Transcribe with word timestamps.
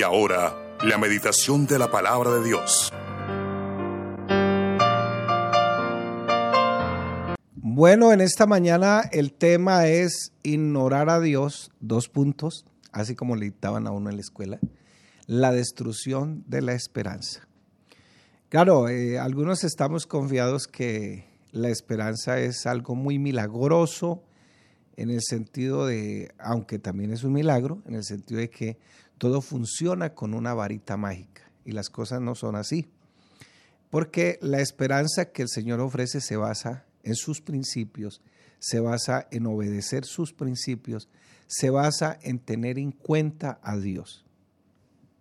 Y 0.00 0.02
ahora, 0.02 0.78
la 0.82 0.96
meditación 0.96 1.66
de 1.66 1.78
la 1.78 1.90
palabra 1.90 2.30
de 2.30 2.42
Dios. 2.42 2.90
Bueno, 7.56 8.10
en 8.10 8.22
esta 8.22 8.46
mañana 8.46 9.02
el 9.12 9.34
tema 9.34 9.88
es 9.88 10.32
ignorar 10.42 11.10
a 11.10 11.20
Dios, 11.20 11.70
dos 11.80 12.08
puntos, 12.08 12.64
así 12.92 13.14
como 13.14 13.36
le 13.36 13.44
dictaban 13.44 13.86
a 13.86 13.90
uno 13.90 14.08
en 14.08 14.16
la 14.16 14.22
escuela, 14.22 14.58
la 15.26 15.52
destrucción 15.52 16.44
de 16.46 16.62
la 16.62 16.72
esperanza. 16.72 17.46
Claro, 18.48 18.88
eh, 18.88 19.18
algunos 19.18 19.64
estamos 19.64 20.06
confiados 20.06 20.66
que 20.66 21.26
la 21.52 21.68
esperanza 21.68 22.40
es 22.40 22.64
algo 22.64 22.94
muy 22.94 23.18
milagroso, 23.18 24.22
en 24.96 25.10
el 25.10 25.20
sentido 25.20 25.86
de, 25.86 26.32
aunque 26.38 26.78
también 26.78 27.12
es 27.12 27.22
un 27.22 27.34
milagro, 27.34 27.82
en 27.86 27.96
el 27.96 28.04
sentido 28.04 28.40
de 28.40 28.48
que 28.48 28.78
todo 29.20 29.42
funciona 29.42 30.14
con 30.14 30.32
una 30.32 30.54
varita 30.54 30.96
mágica 30.96 31.42
y 31.66 31.72
las 31.72 31.90
cosas 31.90 32.22
no 32.22 32.34
son 32.34 32.56
así. 32.56 32.88
Porque 33.90 34.38
la 34.40 34.60
esperanza 34.62 35.26
que 35.26 35.42
el 35.42 35.50
Señor 35.50 35.80
ofrece 35.80 36.22
se 36.22 36.36
basa 36.36 36.86
en 37.02 37.14
sus 37.14 37.42
principios, 37.42 38.22
se 38.60 38.80
basa 38.80 39.28
en 39.30 39.44
obedecer 39.44 40.06
sus 40.06 40.32
principios, 40.32 41.10
se 41.48 41.68
basa 41.68 42.18
en 42.22 42.38
tener 42.38 42.78
en 42.78 42.92
cuenta 42.92 43.60
a 43.62 43.76
Dios. 43.76 44.24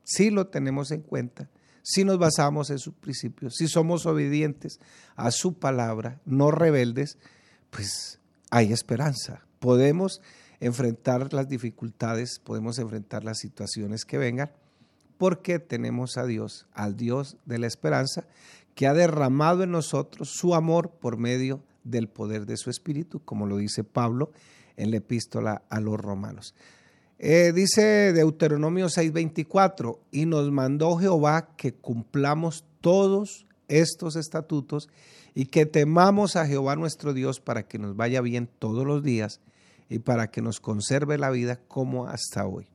Si 0.05 0.30
lo 0.30 0.47
tenemos 0.47 0.91
en 0.91 1.02
cuenta, 1.02 1.50
si 1.84 2.05
nos 2.05 2.20
basamos 2.20 2.70
en 2.70 2.80
sus 2.80 2.94
principios, 2.94 3.55
si 3.58 3.67
somos 3.67 4.05
obedientes 4.05 4.80
a 5.17 5.30
su 5.30 5.59
palabra, 5.59 6.22
no 6.23 6.52
rebeldes, 6.52 7.17
pues 7.70 8.22
hay 8.50 8.72
esperanza. 8.72 9.45
Podemos 9.59 10.22
enfrentar 10.59 11.33
las 11.33 11.47
dificultades, 11.47 12.39
podemos 12.39 12.79
enfrentar 12.79 13.23
las 13.23 13.39
situaciones 13.39 14.05
que 14.05 14.17
vengan, 14.17 14.52
porque 15.17 15.59
tenemos 15.59 16.17
a 16.17 16.25
Dios, 16.25 16.67
al 16.73 16.95
Dios 16.95 17.38
de 17.45 17.59
la 17.59 17.67
esperanza, 17.67 18.25
que 18.75 18.87
ha 18.87 18.93
derramado 18.93 19.63
en 19.63 19.71
nosotros 19.71 20.30
su 20.30 20.55
amor 20.55 20.89
por 20.89 21.17
medio 21.17 21.61
del 21.83 22.07
poder 22.07 22.45
de 22.45 22.57
su 22.57 22.69
Espíritu, 22.69 23.21
como 23.23 23.45
lo 23.45 23.57
dice 23.57 23.83
Pablo 23.83 24.31
en 24.77 24.91
la 24.91 24.97
epístola 24.97 25.63
a 25.69 25.80
los 25.80 25.99
romanos. 25.99 26.55
Eh, 27.17 27.52
dice 27.53 28.13
Deuteronomio 28.13 28.87
6:24, 28.87 29.99
y 30.11 30.25
nos 30.25 30.49
mandó 30.52 30.95
Jehová 30.95 31.49
que 31.57 31.73
cumplamos 31.73 32.63
todos 32.80 33.45
estos 33.67 34.15
estatutos 34.15 34.87
y 35.35 35.45
que 35.47 35.65
temamos 35.65 36.37
a 36.37 36.47
Jehová 36.47 36.77
nuestro 36.77 37.13
Dios 37.13 37.41
para 37.41 37.63
que 37.63 37.77
nos 37.77 37.97
vaya 37.97 38.21
bien 38.21 38.49
todos 38.59 38.85
los 38.85 39.03
días 39.03 39.41
y 39.90 40.00
para 40.00 40.30
que 40.30 40.42
nos 40.42 40.59
conserve 40.59 41.18
la 41.18 41.32
vida 41.32 41.58
como 41.68 42.08
hasta 42.08 42.45
hoy. 42.45 42.68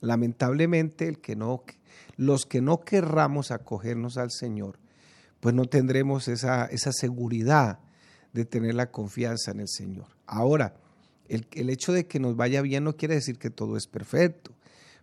Lamentablemente, 0.00 1.08
el 1.08 1.18
que 1.18 1.34
no, 1.34 1.64
los 2.16 2.44
que 2.44 2.60
no 2.60 2.80
querramos 2.80 3.50
acogernos 3.50 4.18
al 4.18 4.30
Señor, 4.30 4.78
pues 5.40 5.54
no 5.54 5.64
tendremos 5.64 6.28
esa, 6.28 6.66
esa 6.66 6.92
seguridad 6.92 7.80
de 8.32 8.44
tener 8.44 8.74
la 8.74 8.90
confianza 8.90 9.50
en 9.50 9.60
el 9.60 9.68
Señor. 9.68 10.06
Ahora, 10.26 10.74
el, 11.28 11.46
el 11.52 11.70
hecho 11.70 11.92
de 11.92 12.06
que 12.06 12.20
nos 12.20 12.36
vaya 12.36 12.60
bien 12.62 12.84
no 12.84 12.96
quiere 12.96 13.14
decir 13.14 13.38
que 13.38 13.50
todo 13.50 13.76
es 13.76 13.86
perfecto. 13.86 14.52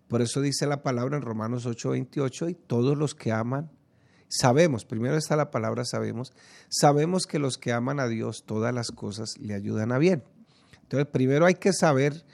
Por 0.08 0.22
eso 0.22 0.42
dice 0.42 0.68
la 0.68 0.84
palabra 0.84 1.18
en 1.18 1.24
Romanos 1.24 1.66
8:28, 1.66 2.52
y 2.52 2.54
todos 2.54 2.96
los 2.98 3.16
que 3.16 3.32
aman, 3.32 3.72
sabemos, 4.28 4.86
primero 4.86 5.18
está 5.18 5.36
la 5.36 5.50
palabra 5.50 5.84
sabemos, 5.84 6.32
sabemos 6.70 7.26
que 7.26 7.40
los 7.40 7.58
que 7.58 7.74
aman 7.74 8.00
a 8.00 8.08
Dios, 8.08 8.44
todas 8.46 8.74
las 8.74 8.92
cosas 8.92 9.38
le 9.40 9.56
ayudan 9.56 9.92
a 9.92 9.98
bien. 9.98 10.24
Entonces, 10.86 11.08
primero 11.11 11.45
hay 11.45 11.55
que 11.55 11.73
saber 11.73 12.25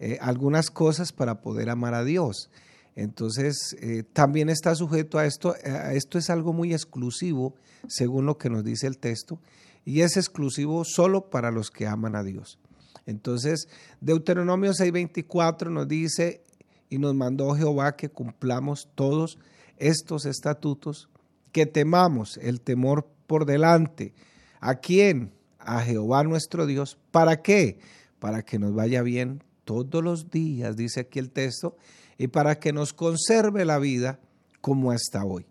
eh, 0.00 0.18
algunas 0.20 0.70
cosas 0.70 1.12
para 1.12 1.40
poder 1.40 1.68
amar 1.70 1.94
a 1.94 2.04
Dios. 2.04 2.50
Entonces, 2.96 3.76
eh, 3.80 4.02
también 4.12 4.48
está 4.48 4.74
sujeto 4.74 5.18
a 5.18 5.26
esto, 5.26 5.54
esto 5.54 6.18
es 6.18 6.30
algo 6.30 6.52
muy 6.52 6.72
exclusivo, 6.72 7.54
según 7.86 8.26
lo 8.26 8.38
que 8.38 8.50
nos 8.50 8.64
dice 8.64 8.88
el 8.88 8.98
texto, 8.98 9.38
y 9.84 10.00
es 10.00 10.16
exclusivo 10.16 10.84
solo 10.84 11.30
para 11.30 11.50
los 11.50 11.70
que 11.70 11.86
aman 11.86 12.16
a 12.16 12.24
Dios. 12.24 12.58
Entonces, 13.06 13.68
Deuteronomio 14.00 14.72
6:24 14.72 15.70
nos 15.70 15.86
dice, 15.86 16.42
y 16.90 16.98
nos 16.98 17.14
mandó 17.14 17.54
Jehová 17.54 17.96
que 17.96 18.08
cumplamos 18.08 18.88
todos 18.94 19.38
estos 19.76 20.26
estatutos, 20.26 21.08
que 21.52 21.66
temamos 21.66 22.38
el 22.38 22.60
temor 22.60 23.06
por 23.26 23.46
delante. 23.46 24.14
¿A 24.60 24.76
quién? 24.76 25.32
A 25.68 25.82
Jehová 25.82 26.24
nuestro 26.24 26.64
Dios. 26.64 26.96
¿Para 27.10 27.42
qué? 27.42 27.78
Para 28.18 28.42
que 28.42 28.58
nos 28.58 28.74
vaya 28.74 29.02
bien 29.02 29.44
todos 29.64 30.02
los 30.02 30.30
días, 30.30 30.76
dice 30.76 31.00
aquí 31.00 31.18
el 31.18 31.30
texto, 31.30 31.76
y 32.16 32.28
para 32.28 32.58
que 32.58 32.72
nos 32.72 32.94
conserve 32.94 33.66
la 33.66 33.78
vida 33.78 34.18
como 34.62 34.92
hasta 34.92 35.26
hoy. 35.26 35.44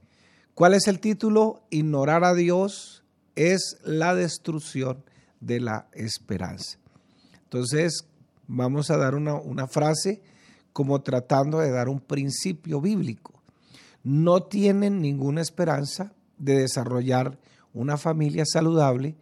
¿Cuál 0.56 0.74
es 0.74 0.88
el 0.88 1.00
título? 1.00 1.62
Ignorar 1.70 2.24
a 2.24 2.34
Dios 2.34 3.04
es 3.36 3.78
la 3.84 4.16
destrucción 4.16 5.04
de 5.40 5.60
la 5.60 5.88
esperanza. 5.94 6.80
Entonces, 7.44 8.08
vamos 8.48 8.90
a 8.90 8.98
dar 8.98 9.14
una, 9.14 9.36
una 9.36 9.68
frase 9.68 10.24
como 10.74 11.00
tratando 11.04 11.60
de 11.60 11.70
dar 11.70 11.90
un 11.90 12.00
principio 12.00 12.82
bíblico. 12.82 13.40
No 14.04 14.42
tienen 14.42 15.00
ninguna 15.00 15.42
esperanza 15.42 16.12
de 16.40 16.58
desarrollar 16.58 17.38
una 17.72 17.98
familia 17.98 18.46
saludable 18.48 19.16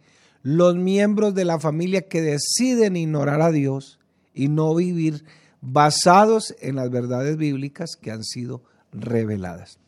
los 0.46 0.76
miembros 0.76 1.34
de 1.34 1.44
la 1.44 1.58
familia 1.58 2.02
que 2.02 2.22
deciden 2.22 2.94
ignorar 2.94 3.42
a 3.42 3.50
Dios 3.50 3.98
y 4.32 4.46
no 4.46 4.76
vivir 4.76 5.24
basados 5.60 6.54
en 6.60 6.76
las 6.76 6.88
verdades 6.88 7.36
bíblicas 7.36 7.96
que 8.00 8.12
han 8.12 8.22
sido 8.22 8.62
reveladas. 8.92 9.80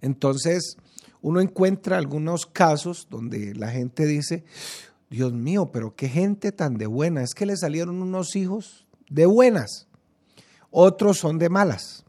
Entonces, 0.00 0.76
uno 1.22 1.40
encuentra 1.40 1.98
algunos 1.98 2.46
casos 2.46 3.06
donde 3.10 3.54
la 3.54 3.70
gente 3.70 4.06
dice, 4.06 4.42
Dios 5.08 5.32
mío, 5.32 5.70
pero 5.72 5.94
qué 5.94 6.08
gente 6.08 6.50
tan 6.50 6.76
de 6.76 6.88
buena, 6.88 7.22
es 7.22 7.32
que 7.32 7.46
le 7.46 7.56
salieron 7.56 8.02
unos 8.02 8.34
hijos 8.34 8.88
de 9.08 9.26
buenas, 9.26 9.86
otros 10.72 11.16
son 11.16 11.38
de 11.38 11.48
malas. 11.48 12.04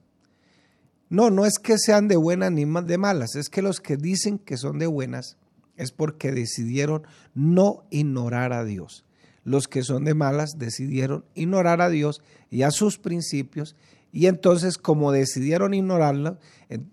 No, 1.09 1.29
no 1.29 1.45
es 1.45 1.59
que 1.59 1.77
sean 1.77 2.07
de 2.07 2.15
buenas 2.15 2.51
ni 2.51 2.65
de 2.65 2.97
malas, 2.97 3.35
es 3.35 3.49
que 3.49 3.61
los 3.61 3.81
que 3.81 3.97
dicen 3.97 4.39
que 4.39 4.57
son 4.57 4.79
de 4.79 4.87
buenas 4.87 5.37
es 5.79 5.91
porque 5.91 6.31
decidieron 6.31 7.03
no 7.33 7.85
ignorar 7.89 8.53
a 8.53 8.63
Dios. 8.63 9.05
Los 9.43 9.67
que 9.67 9.81
son 9.81 10.03
de 10.03 10.13
malas 10.13 10.51
decidieron 10.57 11.25
ignorar 11.33 11.81
a 11.81 11.89
Dios 11.89 12.21
y 12.51 12.61
a 12.61 12.71
sus 12.71 12.99
principios 12.99 13.75
y 14.11 14.25
entonces 14.27 14.77
como 14.77 15.11
decidieron 15.11 15.73
ignorarlo, 15.73 16.37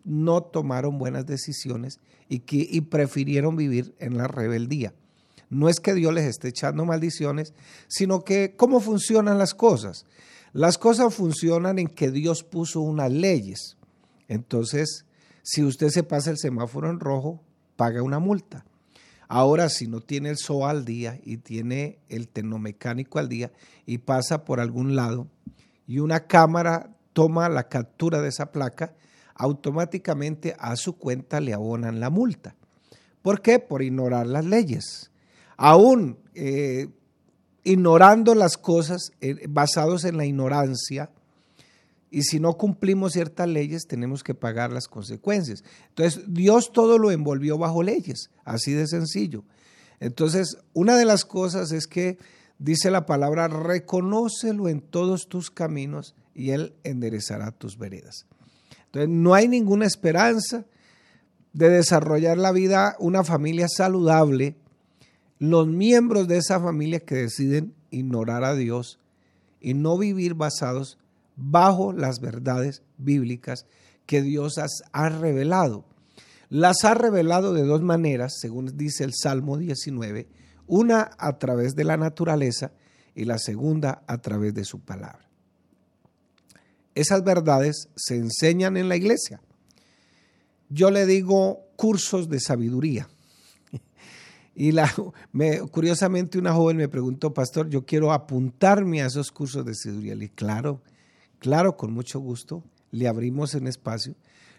no 0.05 0.43
tomaron 0.43 0.99
buenas 0.99 1.27
decisiones 1.27 1.99
y, 2.29 2.43
y 2.49 2.81
prefirieron 2.83 3.57
vivir 3.57 3.95
en 3.99 4.17
la 4.17 4.29
rebeldía. 4.29 4.95
No 5.49 5.69
es 5.69 5.81
que 5.81 5.95
Dios 5.95 6.13
les 6.13 6.25
esté 6.25 6.49
echando 6.49 6.85
maldiciones, 6.85 7.55
sino 7.89 8.23
que 8.23 8.55
cómo 8.57 8.81
funcionan 8.81 9.39
las 9.39 9.55
cosas. 9.55 10.05
Las 10.53 10.79
cosas 10.79 11.15
funcionan 11.15 11.79
en 11.79 11.89
que 11.89 12.11
Dios 12.11 12.43
puso 12.43 12.81
unas 12.81 13.13
leyes. 13.13 13.77
Entonces, 14.29 15.05
si 15.43 15.63
usted 15.63 15.89
se 15.89 16.03
pasa 16.03 16.31
el 16.31 16.39
semáforo 16.39 16.91
en 16.91 17.01
rojo, 17.01 17.43
paga 17.77 18.03
una 18.03 18.19
multa. 18.19 18.65
Ahora, 19.29 19.69
si 19.69 19.89
no 19.89 20.01
tiene 20.01 20.31
el 20.31 20.39
SOA 20.39 20.71
al 20.71 20.85
día 20.85 21.19
y 21.25 21.39
tiene 21.39 21.99
el 22.09 22.29
tecnomecánico 22.29 23.19
al 23.19 23.29
día 23.29 23.53
y 23.85 23.99
pasa 23.99 24.45
por 24.45 24.61
algún 24.61 24.95
lado 24.95 25.27
y 25.87 25.99
una 25.99 26.27
cámara 26.27 26.97
toma 27.13 27.49
la 27.49 27.69
captura 27.69 28.21
de 28.21 28.29
esa 28.29 28.53
placa, 28.53 28.95
automáticamente 29.35 30.55
a 30.59 30.77
su 30.77 30.97
cuenta 30.97 31.41
le 31.41 31.55
abonan 31.55 32.01
la 32.01 32.11
multa. 32.11 32.55
¿Por 33.23 33.41
qué? 33.41 33.59
Por 33.59 33.83
ignorar 33.83 34.27
las 34.27 34.45
leyes. 34.45 35.11
Aún 35.57 36.19
eh, 36.35 36.89
ignorando 37.65 38.35
las 38.35 38.57
cosas 38.57 39.13
eh, 39.21 39.47
basados 39.49 40.05
en 40.05 40.17
la 40.17 40.27
ignorancia, 40.27 41.11
y 42.17 42.23
si 42.23 42.41
no 42.41 42.55
cumplimos 42.55 43.13
ciertas 43.13 43.47
leyes 43.47 43.87
tenemos 43.87 44.25
que 44.25 44.35
pagar 44.35 44.73
las 44.73 44.89
consecuencias. 44.89 45.63
Entonces, 45.91 46.25
Dios 46.27 46.73
todo 46.73 46.97
lo 46.97 47.11
envolvió 47.11 47.59
bajo 47.59 47.83
leyes, 47.83 48.31
así 48.43 48.73
de 48.73 48.87
sencillo. 48.87 49.45
Entonces, 50.01 50.57
una 50.73 50.97
de 50.97 51.05
las 51.05 51.27
cosas 51.27 51.73
es 51.73 51.87
que 51.87 52.17
dice 52.59 52.91
la 52.91 53.05
palabra, 53.05 53.49
reconócelo 53.49 54.71
en 54.71 54.81
todos 54.81 55.29
tus 55.29 55.51
caminos 55.51 56.15
y 56.35 56.53
Él 56.53 56.73
enderezará 56.85 57.51
tus 57.51 57.77
veredas. 57.77 58.25
Entonces, 58.87 59.11
no 59.11 59.35
hay 59.35 59.47
ninguna 59.47 59.85
esperanza 59.85 60.65
de 61.53 61.69
desarrollar 61.69 62.39
la 62.39 62.53
vida, 62.53 62.97
una 62.99 63.25
familia 63.25 63.69
saludable, 63.69 64.57
los 65.39 65.67
miembros 65.67 66.29
de 66.29 66.39
esa 66.39 66.61
familia 66.61 67.01
que 67.01 67.17
deciden 67.17 67.75
ignorar 67.91 68.43
a 68.43 68.55
Dios 68.55 68.99
y 69.61 69.75
no 69.75 69.99
vivir 69.99 70.33
basados 70.33 70.97
bajo 71.37 71.93
las 71.93 72.21
verdades 72.21 72.83
bíblicas 72.99 73.67
que 74.07 74.23
Dios 74.23 74.55
ha 74.93 75.09
revelado. 75.09 75.85
Las 76.49 76.85
ha 76.85 76.95
revelado 76.95 77.53
de 77.53 77.65
dos 77.65 77.83
maneras, 77.83 78.35
según 78.41 78.77
dice 78.77 79.05
el 79.05 79.13
Salmo 79.15 79.59
19, 79.59 80.29
una 80.67 81.11
a 81.19 81.39
través 81.39 81.75
de 81.75 81.85
la 81.85 81.97
naturaleza 81.97 82.73
y 83.15 83.25
la 83.25 83.39
segunda 83.39 84.03
a 84.07 84.19
través 84.19 84.55
de 84.55 84.65
su 84.65 84.81
palabra. 84.81 85.27
esas 86.95 87.25
verdades 87.25 87.89
se 87.95 88.17
enseñan 88.17 88.77
en 88.79 88.89
la 88.89 88.97
iglesia. 88.97 89.43
Yo 90.71 90.91
le 90.91 91.05
digo 91.05 91.61
cursos 91.77 92.29
de 92.29 92.41
sabiduría. 92.41 93.09
Y 94.59 94.73
la, 94.73 94.91
me, 95.33 95.61
curiosamente 95.61 96.39
una 96.39 96.55
joven 96.55 96.79
me 96.79 96.89
preguntó, 96.89 97.35
pastor, 97.35 97.69
yo 97.69 97.85
quiero 97.85 98.11
apuntarme 98.11 99.03
a 99.03 99.07
esos 99.07 99.31
cursos 99.31 99.67
de 99.67 99.75
sabiduría. 99.75 100.15
Le 100.15 100.21
dije, 100.23 100.35
claro, 100.35 100.81
claro, 101.39 101.77
con 101.77 101.93
mucho 101.93 102.21
gusto. 102.21 102.63
Le 102.91 103.09
abrimos 103.09 103.55
en 103.55 103.67
espacio. 103.67 104.15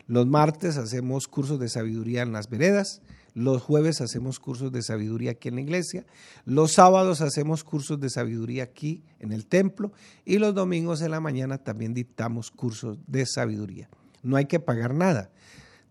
Los 0.07 0.25
martes 0.27 0.77
hacemos 0.77 1.27
cursos 1.27 1.59
de 1.59 1.69
sabiduría 1.69 2.21
en 2.21 2.31
las 2.31 2.50
veredas. 2.50 3.01
Los 3.33 3.62
jueves 3.62 4.01
hacemos 4.01 4.39
cursos 4.39 4.71
de 4.71 4.81
sabiduría 4.81 5.31
aquí 5.31 5.50
en 5.50 5.56
la 5.56 5.62
iglesia. 5.62 6.06
Los 6.45 6.74
sábados 6.74 7.21
hacemos 7.21 7.63
cursos 7.63 8.00
de 8.00 8.09
sabiduría 8.09 8.63
aquí 8.63 9.03
en 9.19 9.31
el 9.31 9.45
templo. 9.45 9.91
Y 10.25 10.38
los 10.38 10.56
domingos 10.56 11.01
en 11.01 11.12
la 11.12 11.19
mañana 11.19 11.57
también 11.57 11.94
dictamos 11.94 12.51
cursos 12.51 13.00
de 13.07 13.25
sabiduría. 13.25 13.89
No 14.23 14.38
hay 14.38 14.45
que 14.45 14.59
pagar 14.59 14.94
nada. 14.94 15.30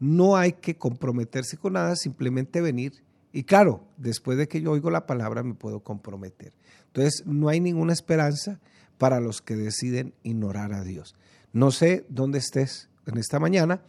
No 0.01 0.37
hay 0.37 0.53
que 0.53 0.77
comprometerse 0.77 1.57
con 1.57 1.75
nada, 1.75 1.97
simplemente 1.97 2.61
venir 2.61 3.07
y 3.37 3.45
claro, 3.45 3.85
después 3.99 4.39
de 4.39 4.49
que 4.49 4.63
yo 4.63 4.73
oigo 4.73 4.91
la 4.91 5.05
palabra 5.05 5.43
me 5.43 5.53
puedo 5.53 5.81
comprometer. 5.81 6.55
Entonces, 6.87 7.23
no 7.27 7.51
hay 7.51 7.61
ninguna 7.61 7.93
esperanza 7.93 8.61
para 8.99 9.21
los 9.21 9.43
que 9.43 9.57
deciden 9.57 10.15
ignorar 10.23 10.73
a 10.73 10.83
Dios. 10.83 11.15
No 11.53 11.71
sé 11.71 12.07
dónde 12.09 12.39
estés 12.39 12.89
en 13.07 13.19
esta 13.19 13.39
mañana. 13.39 13.83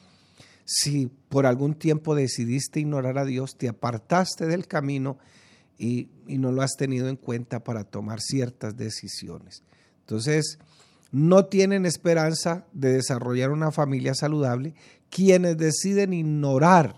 Si 0.65 1.07
por 1.29 1.45
algún 1.45 1.75
tiempo 1.75 2.15
decidiste 2.15 2.79
ignorar 2.79 3.17
a 3.17 3.25
Dios, 3.25 3.57
te 3.57 3.69
apartaste 3.69 4.45
del 4.45 4.67
camino 4.67 5.17
y, 5.77 6.09
no 6.27 6.51
lo 6.51 6.61
has 6.61 6.75
tenido 6.75 7.07
en 7.07 7.15
cuenta 7.15 7.63
para 7.63 7.83
tomar 7.83 8.19
ciertas 8.19 8.75
decisiones. 8.75 9.63
Entonces, 10.01 10.59
no 11.11 11.45
tienen 11.45 11.85
esperanza 11.85 12.65
de 12.73 12.93
desarrollar 12.93 13.51
una 13.51 13.71
familia 13.71 14.13
saludable 14.13 14.73
quienes 15.09 15.57
deciden 15.57 16.13
ignorar, 16.13 16.97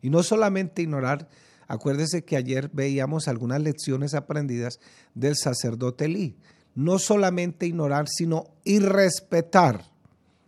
y 0.00 0.10
no 0.10 0.22
solamente 0.22 0.82
ignorar, 0.82 1.28
Acuérdese 1.68 2.24
que 2.24 2.36
ayer 2.36 2.70
veíamos 2.72 3.28
algunas 3.28 3.60
lecciones 3.60 4.14
aprendidas 4.14 4.78
del 5.14 5.36
sacerdote 5.36 6.04
Elí. 6.04 6.36
No 6.76 7.00
solamente 7.00 7.66
ignorar, 7.66 8.06
sino 8.08 8.44
irrespetar 8.62 9.84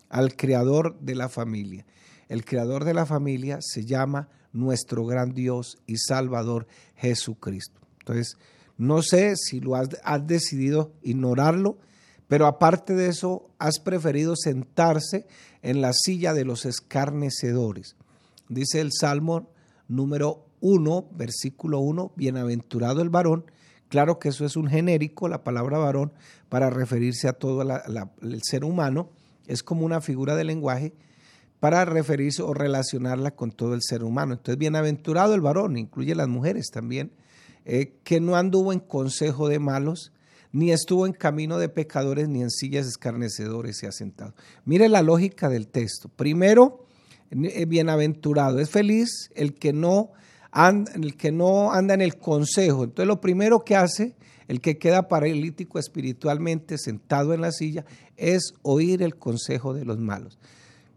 al 0.08 0.36
creador 0.36 0.98
de 1.00 1.16
la 1.16 1.28
familia. 1.28 1.84
El 2.28 2.44
creador 2.44 2.84
de 2.84 2.94
la 2.94 3.06
familia 3.06 3.58
se 3.60 3.84
llama 3.84 4.28
nuestro 4.52 5.04
gran 5.04 5.32
Dios 5.32 5.78
y 5.86 5.96
Salvador 5.96 6.66
Jesucristo. 6.94 7.80
Entonces, 8.00 8.36
no 8.76 9.02
sé 9.02 9.34
si 9.36 9.60
lo 9.60 9.74
has, 9.74 9.88
decidido 10.26 10.92
ignorarlo, 11.02 11.78
pero 12.28 12.46
aparte 12.46 12.94
de 12.94 13.08
eso, 13.08 13.50
has 13.58 13.80
preferido 13.80 14.36
sentarse 14.36 15.26
en 15.62 15.80
la 15.80 15.92
silla 15.92 16.32
de 16.32 16.44
los 16.44 16.64
escarnecedores. 16.64 17.96
Dice 18.48 18.80
el 18.80 18.92
Salmo 18.92 19.50
número 19.88 20.46
1, 20.60 21.08
versículo 21.12 21.80
1, 21.80 22.12
bienaventurado 22.14 23.02
el 23.02 23.10
varón. 23.10 23.46
Claro 23.88 24.18
que 24.18 24.28
eso 24.28 24.44
es 24.44 24.56
un 24.56 24.68
genérico, 24.68 25.28
la 25.28 25.42
palabra 25.42 25.78
varón, 25.78 26.12
para 26.48 26.70
referirse 26.70 27.28
a 27.28 27.32
todo 27.32 27.62
el 27.62 28.42
ser 28.42 28.64
humano. 28.64 29.10
Es 29.46 29.62
como 29.62 29.86
una 29.86 30.00
figura 30.00 30.36
de 30.36 30.44
lenguaje 30.44 30.92
para 31.60 31.84
referirse 31.84 32.42
o 32.42 32.54
relacionarla 32.54 33.32
con 33.32 33.50
todo 33.50 33.74
el 33.74 33.82
ser 33.82 34.04
humano. 34.04 34.34
Entonces, 34.34 34.58
bienaventurado 34.58 35.34
el 35.34 35.40
varón, 35.40 35.76
incluye 35.76 36.14
las 36.14 36.28
mujeres 36.28 36.70
también, 36.70 37.12
eh, 37.64 37.94
que 38.04 38.20
no 38.20 38.36
anduvo 38.36 38.72
en 38.72 38.80
consejo 38.80 39.48
de 39.48 39.58
malos, 39.58 40.12
ni 40.52 40.70
estuvo 40.70 41.06
en 41.06 41.12
camino 41.12 41.58
de 41.58 41.68
pecadores, 41.68 42.28
ni 42.28 42.42
en 42.42 42.50
sillas 42.50 42.86
escarnecedores 42.86 43.82
y 43.82 43.86
asentado. 43.86 44.34
Mire 44.64 44.88
la 44.88 45.02
lógica 45.02 45.48
del 45.48 45.68
texto. 45.68 46.08
Primero, 46.08 46.86
eh, 47.30 47.66
bienaventurado, 47.66 48.58
es 48.58 48.70
feliz 48.70 49.30
el 49.34 49.54
que 49.54 49.72
no 49.72 50.12
el 50.52 51.16
que 51.16 51.32
no 51.32 51.72
anda 51.72 51.94
en 51.94 52.00
el 52.00 52.16
consejo. 52.16 52.84
Entonces 52.84 53.06
lo 53.06 53.20
primero 53.20 53.64
que 53.64 53.76
hace 53.76 54.14
el 54.48 54.60
que 54.62 54.78
queda 54.78 55.08
paralítico 55.08 55.78
espiritualmente 55.78 56.78
sentado 56.78 57.34
en 57.34 57.42
la 57.42 57.52
silla 57.52 57.84
es 58.16 58.54
oír 58.62 59.02
el 59.02 59.16
consejo 59.16 59.74
de 59.74 59.84
los 59.84 59.98
malos. 59.98 60.38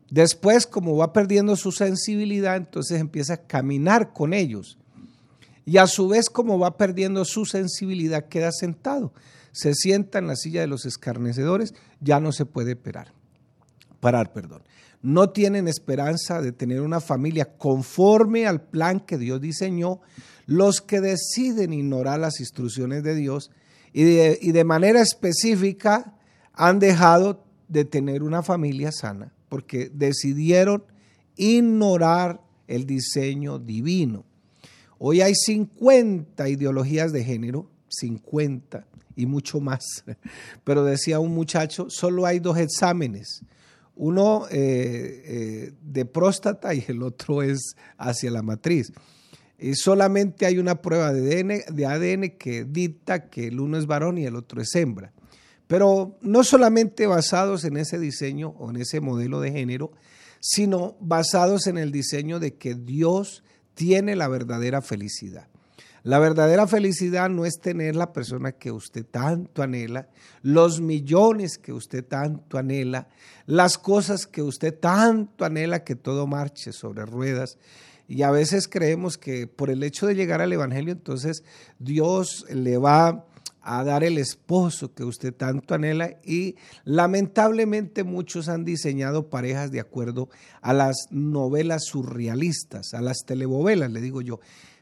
Después, 0.09 0.65
como 0.65 0.97
va 0.97 1.13
perdiendo 1.13 1.55
su 1.55 1.71
sensibilidad, 1.71 2.55
entonces 2.55 2.99
empieza 2.99 3.33
a 3.33 3.47
caminar 3.47 4.13
con 4.13 4.33
ellos. 4.33 4.77
Y 5.65 5.77
a 5.77 5.87
su 5.87 6.07
vez, 6.07 6.29
como 6.29 6.59
va 6.59 6.77
perdiendo 6.77 7.23
su 7.23 7.45
sensibilidad, 7.45 8.27
queda 8.27 8.51
sentado. 8.51 9.13
Se 9.51 9.73
sienta 9.73 10.19
en 10.19 10.27
la 10.27 10.35
silla 10.35 10.61
de 10.61 10.67
los 10.67 10.85
escarnecedores, 10.85 11.73
ya 11.99 12.19
no 12.19 12.31
se 12.31 12.45
puede 12.45 12.75
parar. 12.75 13.13
Parar, 14.01 14.33
perdón 14.33 14.63
no 15.01 15.31
tienen 15.31 15.67
esperanza 15.67 16.41
de 16.41 16.51
tener 16.51 16.81
una 16.81 16.99
familia 16.99 17.57
conforme 17.57 18.45
al 18.45 18.61
plan 18.61 18.99
que 18.99 19.17
Dios 19.17 19.41
diseñó, 19.41 19.99
los 20.45 20.81
que 20.81 21.01
deciden 21.01 21.73
ignorar 21.73 22.19
las 22.19 22.39
instrucciones 22.39 23.03
de 23.03 23.15
Dios 23.15 23.51
y 23.93 24.03
de, 24.03 24.63
manera 24.63 25.01
específica 25.01 26.17
han 26.53 26.79
dejado 26.79 27.45
de 27.67 27.83
tener 27.83 28.23
una 28.23 28.41
familia 28.41 28.91
sana 28.91 29.33
porque 29.49 29.91
decidieron 29.93 30.83
ignorar 31.35 32.41
el 32.67 32.85
diseño 32.85 33.59
divino. 33.59 34.25
Hoy 34.97 35.21
hay 35.21 35.33
50 35.35 36.47
ideologías 36.47 37.11
de 37.11 37.23
género, 37.23 37.69
50 37.89 38.85
y 39.15 39.25
mucho 39.25 39.59
más. 39.59 39.83
Pero 40.63 40.85
decía 40.85 41.19
un 41.19 41.33
muchacho, 41.33 41.89
solo 41.89 42.25
hay 42.25 42.39
dos 42.39 42.57
exámenes 42.57 43.43
uno 44.01 44.47
eh, 44.49 45.21
eh, 45.25 45.73
de 45.79 46.05
próstata 46.05 46.73
y 46.73 46.83
el 46.87 47.03
otro 47.03 47.43
es 47.43 47.75
hacia 47.99 48.31
la 48.31 48.41
matriz. 48.41 48.91
Y 49.59 49.75
solamente 49.75 50.47
hay 50.47 50.57
una 50.57 50.81
prueba 50.81 51.13
de 51.13 51.39
ADN, 51.39 51.75
de 51.75 51.85
ADN 51.85 52.29
que 52.39 52.65
dicta 52.65 53.29
que 53.29 53.45
el 53.45 53.59
uno 53.59 53.77
es 53.77 53.85
varón 53.85 54.17
y 54.17 54.25
el 54.25 54.35
otro 54.35 54.59
es 54.59 54.73
hembra. 54.73 55.13
Pero 55.67 56.17
no 56.21 56.43
solamente 56.43 57.05
basados 57.05 57.63
en 57.63 57.77
ese 57.77 57.99
diseño 57.99 58.55
o 58.57 58.71
en 58.71 58.77
ese 58.77 59.01
modelo 59.01 59.39
de 59.39 59.51
género, 59.51 59.91
sino 60.39 60.97
basados 60.99 61.67
en 61.67 61.77
el 61.77 61.91
diseño 61.91 62.39
de 62.39 62.55
que 62.55 62.73
Dios 62.73 63.43
tiene 63.75 64.15
la 64.15 64.27
verdadera 64.27 64.81
felicidad. 64.81 65.47
La 66.03 66.17
verdadera 66.17 66.65
felicidad 66.65 67.29
no 67.29 67.45
es 67.45 67.59
tener 67.59 67.95
la 67.95 68.11
persona 68.11 68.53
que 68.53 68.71
usted 68.71 69.05
tanto 69.05 69.61
anhela, 69.61 70.09
los 70.41 70.81
millones 70.81 71.59
que 71.59 71.73
usted 71.73 72.03
tanto 72.03 72.57
anhela, 72.57 73.07
las 73.45 73.77
cosas 73.77 74.25
que 74.25 74.41
usted 74.41 74.73
tanto 74.73 75.45
anhela 75.45 75.83
que 75.83 75.95
todo 75.95 76.25
marche 76.25 76.71
sobre 76.71 77.05
ruedas. 77.05 77.59
Y 78.07 78.23
a 78.23 78.31
veces 78.31 78.67
creemos 78.67 79.19
que 79.19 79.45
por 79.45 79.69
el 79.69 79.83
hecho 79.83 80.07
de 80.07 80.15
llegar 80.15 80.41
al 80.41 80.51
Evangelio, 80.51 80.91
entonces 80.91 81.43
Dios 81.77 82.45
le 82.49 82.79
va 82.79 83.27
a 83.61 83.83
dar 83.83 84.03
el 84.03 84.17
esposo 84.17 84.95
que 84.95 85.03
usted 85.03 85.35
tanto 85.35 85.75
anhela 85.75 86.17
y 86.25 86.55
lamentablemente 86.83 88.03
muchos 88.03 88.49
han 88.49 88.65
diseñado 88.65 89.29
parejas 89.29 89.71
de 89.71 89.79
acuerdo 89.79 90.29
a 90.61 90.73
las 90.73 91.05
novelas 91.11 91.83
surrealistas, 91.85 92.95
a 92.95 93.01
las 93.01 93.19
telenovelas, 93.23 93.91
le 93.91 94.01
digo 94.01 94.21
yo 94.21 94.39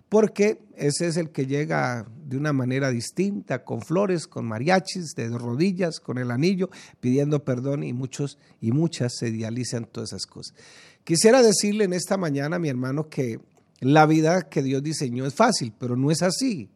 porque 0.10 0.60
ese 0.76 1.08
es 1.08 1.18
el 1.18 1.30
que 1.30 1.46
llega 1.46 2.08
de 2.26 2.38
una 2.38 2.52
manera 2.52 2.90
distinta, 2.90 3.64
con 3.64 3.82
flores, 3.82 4.28
con 4.28 4.46
mariachis, 4.46 5.14
de 5.16 5.30
rodillas, 5.30 6.00
con 6.00 6.18
el 6.18 6.32
anillo, 6.32 6.70
pidiendo 7.00 7.44
perdón 7.44 7.84
y 7.84 7.94
muchos 7.94 8.38
y 8.60 8.72
muchas 8.72 9.16
se 9.18 9.30
idealizan 9.30 9.86
todas 9.86 10.10
esas 10.10 10.26
cosas. 10.26 10.56
Quisiera 11.04 11.42
decirle 11.42 11.86
en 11.86 11.94
esta 11.94 12.18
mañana, 12.18 12.60
mi 12.60 12.70
hermano, 12.70 13.08
que 13.08 13.40
la 13.80 14.06
vida 14.06 14.50
que 14.50 14.64
Dios 14.64 14.84
diseñó 14.84 15.26
es 15.26 15.34
fácil, 15.34 15.74
pero 15.78 15.96
no 15.96 16.12
es 16.12 16.22
así. 16.22 16.70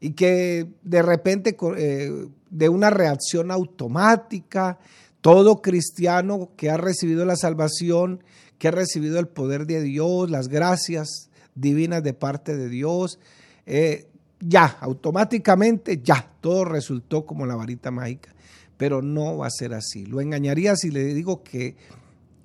Y 0.00 0.12
que 0.12 0.68
de 0.82 1.02
repente, 1.02 1.56
eh, 1.76 2.28
de 2.50 2.68
una 2.68 2.90
reacción 2.90 3.50
automática, 3.50 4.78
todo 5.20 5.60
cristiano 5.62 6.50
que 6.56 6.70
ha 6.70 6.76
recibido 6.76 7.24
la 7.24 7.36
salvación, 7.36 8.22
que 8.58 8.68
ha 8.68 8.72
recibido 8.72 9.18
el 9.18 9.28
poder 9.28 9.66
de 9.66 9.82
Dios, 9.82 10.30
las 10.30 10.48
gracias, 10.48 11.27
divinas 11.60 12.02
de 12.02 12.14
parte 12.14 12.56
de 12.56 12.68
Dios. 12.68 13.18
Eh, 13.66 14.08
ya, 14.40 14.78
automáticamente, 14.80 16.00
ya, 16.02 16.30
todo 16.40 16.64
resultó 16.64 17.26
como 17.26 17.46
la 17.46 17.56
varita 17.56 17.90
mágica, 17.90 18.34
pero 18.76 19.02
no 19.02 19.38
va 19.38 19.46
a 19.46 19.50
ser 19.50 19.74
así. 19.74 20.06
Lo 20.06 20.20
engañaría 20.20 20.76
si 20.76 20.90
le 20.90 21.04
digo 21.14 21.42
que 21.42 21.76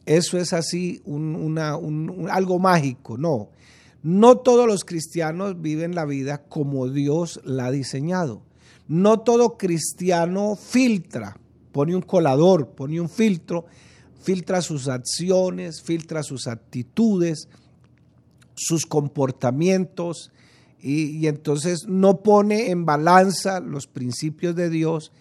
eso 0.05 0.37
es 0.37 0.53
así, 0.53 1.01
una, 1.05 1.77
algo 2.31 2.59
mágico, 2.59 3.17
no. 3.17 3.49
No 4.01 4.37
todos 4.37 4.67
los 4.67 4.83
cristianos 4.83 5.61
viven 5.61 5.95
la 5.95 6.03
vida 6.03 6.39
como 6.39 6.89
Dios 6.89 7.39
la 7.45 7.67
ha 7.67 7.71
diseñado. 7.71 8.41
No 8.87 9.21
todo 9.21 9.57
cristiano 9.57 10.57
filtra, 10.57 11.37
pone 11.71 11.95
un 11.95 12.01
colador, 12.01 12.69
pone 12.69 12.99
un 12.99 13.07
filtro, 13.07 13.65
filtra 14.21 14.61
sus 14.61 14.89
acciones, 14.89 15.81
filtra 15.81 16.21
sus 16.21 16.47
actitudes, 16.47 17.47
sus 18.55 18.85
comportamientos 18.85 20.31
y, 20.83 21.27
entonces 21.27 21.85
no 21.87 22.23
pone 22.23 22.69
en 22.69 22.85
balanza 22.85 23.61
los 23.61 23.87
principios 23.87 24.53
de 24.53 24.69
Dios 24.69 25.13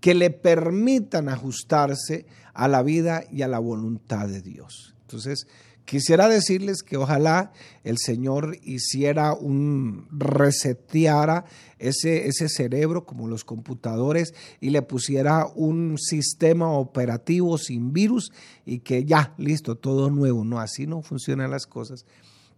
que 0.00 0.14
le 0.14 0.28
permitan 0.28 1.30
ajustarse 1.30 2.26
a 2.52 2.68
la 2.68 2.82
vida 2.82 3.24
y 3.32 3.40
a 3.40 3.48
la 3.48 3.58
voluntad 3.58 4.28
de 4.28 4.42
Dios. 4.42 4.94
Entonces, 5.00 5.46
quisiera 5.86 6.28
decirles 6.28 6.82
que 6.82 6.98
ojalá 6.98 7.52
el 7.82 7.96
Señor 7.96 8.58
hiciera 8.62 9.32
un, 9.32 10.06
reseteara 10.10 11.46
ese, 11.78 12.28
ese 12.28 12.50
cerebro 12.50 13.06
como 13.06 13.26
los 13.26 13.44
computadores 13.44 14.34
y 14.60 14.68
le 14.68 14.82
pusiera 14.82 15.46
un 15.54 15.96
sistema 15.96 16.70
operativo 16.72 17.56
sin 17.56 17.94
virus 17.94 18.32
y 18.66 18.80
que 18.80 19.06
ya, 19.06 19.34
listo, 19.38 19.76
todo 19.76 20.10
nuevo. 20.10 20.44
No, 20.44 20.60
así 20.60 20.86
no 20.86 21.00
funcionan 21.00 21.50
las 21.50 21.66
cosas. 21.66 22.04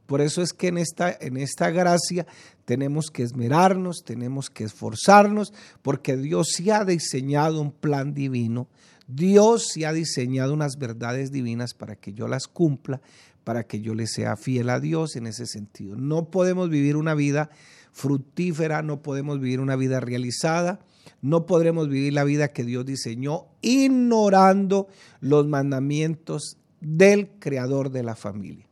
Por 0.09 0.23
eso 0.23 0.41
es 0.41 0.55
que 0.55 0.69
en 0.69 0.79
esta, 0.79 1.15
en 1.21 1.37
esta 1.37 1.69
gracia 1.69 2.27
tenemos 2.65 3.11
que 3.11 3.23
esmerarnos, 3.23 4.05
tenemos 4.07 4.49
que 4.49 4.65
esforzarnos, 4.65 5.53
porque 5.83 6.17
Dios 6.17 6.49
sí 6.55 6.71
ha 6.71 6.87
diseñado 6.87 7.61
un 7.61 7.73
plan 7.73 8.15
divino, 8.15 8.69
Dios 9.07 9.67
sí 9.71 9.85
ha 9.85 9.93
diseñado 9.93 10.55
unas 10.55 10.79
verdades 10.79 11.31
divinas 11.31 11.75
para 11.75 11.95
que 11.95 12.15
yo 12.15 12.27
las 12.27 12.47
cumpla, 12.47 13.03
para 13.45 13.65
que 13.65 13.83
yo 13.83 13.95
le 13.95 14.07
sea 14.07 14.37
fiel 14.37 14.71
a 14.71 14.81
Dios 14.81 15.15
en 15.15 15.27
ese 15.27 15.45
sentido. 15.45 15.95
No 15.95 16.31
podemos 16.31 16.71
vivir 16.71 16.97
una 16.97 17.13
vida 17.13 17.51
fructífera, 17.93 18.81
no 18.81 19.03
podemos 19.03 19.41
vivir 19.41 19.61
una 19.61 19.77
vida 19.77 20.01
realizada, 20.01 20.81
no 21.21 21.45
podremos 21.45 21.91
vivir 21.91 22.15
la 22.15 22.25
vida 22.25 22.49
que 22.49 22.65
Dios 22.65 22.87
diseñó 22.87 23.45
ignorando 23.61 24.89
los 25.21 25.47
mandamientos 25.47 26.57
del 26.81 27.29
creador 27.39 27.91
de 27.91 28.05
la 28.05 28.17
familia. 28.17 28.68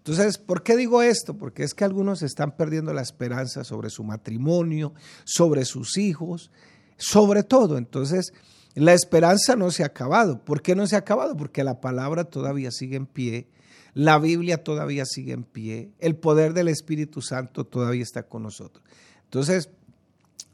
Entonces, 0.00 0.38
¿por 0.38 0.62
qué 0.62 0.76
digo 0.76 1.02
esto? 1.02 1.36
Porque 1.36 1.62
es 1.62 1.74
que 1.74 1.84
algunos 1.84 2.22
están 2.22 2.56
perdiendo 2.56 2.94
la 2.94 3.02
esperanza 3.02 3.64
sobre 3.64 3.90
su 3.90 4.02
matrimonio, 4.02 4.94
sobre 5.24 5.66
sus 5.66 5.98
hijos, 5.98 6.50
sobre 6.96 7.42
todo. 7.42 7.76
Entonces, 7.76 8.32
la 8.74 8.94
esperanza 8.94 9.56
no 9.56 9.70
se 9.70 9.82
ha 9.82 9.86
acabado. 9.86 10.42
¿Por 10.42 10.62
qué 10.62 10.74
no 10.74 10.86
se 10.86 10.96
ha 10.96 11.00
acabado? 11.00 11.36
Porque 11.36 11.64
la 11.64 11.82
palabra 11.82 12.24
todavía 12.24 12.70
sigue 12.70 12.96
en 12.96 13.04
pie, 13.04 13.48
la 13.92 14.18
Biblia 14.18 14.64
todavía 14.64 15.04
sigue 15.04 15.34
en 15.34 15.44
pie, 15.44 15.90
el 15.98 16.16
poder 16.16 16.54
del 16.54 16.68
Espíritu 16.68 17.20
Santo 17.20 17.64
todavía 17.66 18.02
está 18.02 18.22
con 18.22 18.42
nosotros. 18.42 18.82
Entonces, 19.24 19.68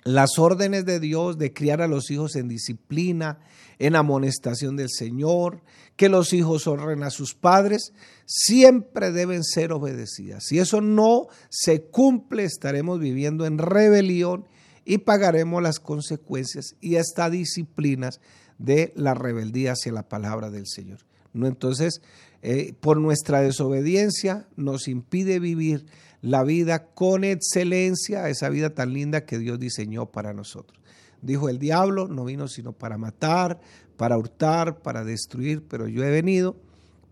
las 0.07 0.39
órdenes 0.39 0.85
de 0.85 1.01
Dios 1.01 1.37
de 1.37 1.53
criar 1.53 1.83
a 1.83 1.89
los 1.89 2.13
hijos 2.13 2.37
en 2.37 2.47
disciplina, 2.47 3.41
en 3.81 3.97
amonestación 3.97 4.77
del 4.77 4.89
Señor, 4.89 5.63
que 5.97 6.09
los 6.09 6.33
hijos 6.33 6.69
honren 6.69 7.03
a 7.03 7.11
sus 7.11 7.35
padres, 7.35 7.93
siempre 8.25 9.11
deben 9.11 9.43
ser 9.43 9.73
obedecidas. 9.73 10.45
Si 10.47 10.61
eso 10.61 10.81
no 10.81 11.27
se 11.51 11.83
cumple, 11.83 12.45
estaremos 12.45 13.01
viviendo 13.01 13.47
en 13.47 13.59
rebelión 13.59 14.47
y 14.85 14.99
pagaremos 14.99 15.61
las 15.61 15.81
consecuencias 15.81 16.77
y 16.81 16.97
hasta 16.97 17.29
disciplinas 17.29 18.21
de 18.59 18.93
la 18.95 19.15
rebeldía 19.15 19.73
hacia 19.73 19.93
la 19.93 20.09
palabra 20.09 20.51
del 20.51 20.69
Señor. 20.69 21.01
¿No? 21.33 21.49
Entonces, 21.49 22.01
eh, 22.43 22.75
por 22.79 23.01
nuestra 23.01 23.43
desobediencia 23.43 24.47
nos 24.55 24.87
impide 24.87 25.41
vivir 25.41 25.85
la 26.27 26.43
vida 26.43 26.87
con 26.87 27.23
excelencia, 27.23 28.29
esa 28.29 28.49
vida 28.49 28.71
tan 28.71 28.93
linda 28.93 29.25
que 29.25 29.39
Dios 29.39 29.61
diseñó 29.61 30.07
para 30.07 30.35
nosotros. 30.35 30.83
Dijo 31.23 31.49
el 31.49 31.61
diablo, 31.61 32.09
no 32.09 32.25
vino 32.25 32.49
sino 32.49 32.73
para 32.73 32.99
matar, 32.99 33.61
para 33.97 34.19
hurtar, 34.19 34.83
para 34.83 35.05
destruir, 35.05 35.63
pero 35.69 35.87
yo 35.87 36.03
he 36.03 36.11
venido 36.11 36.57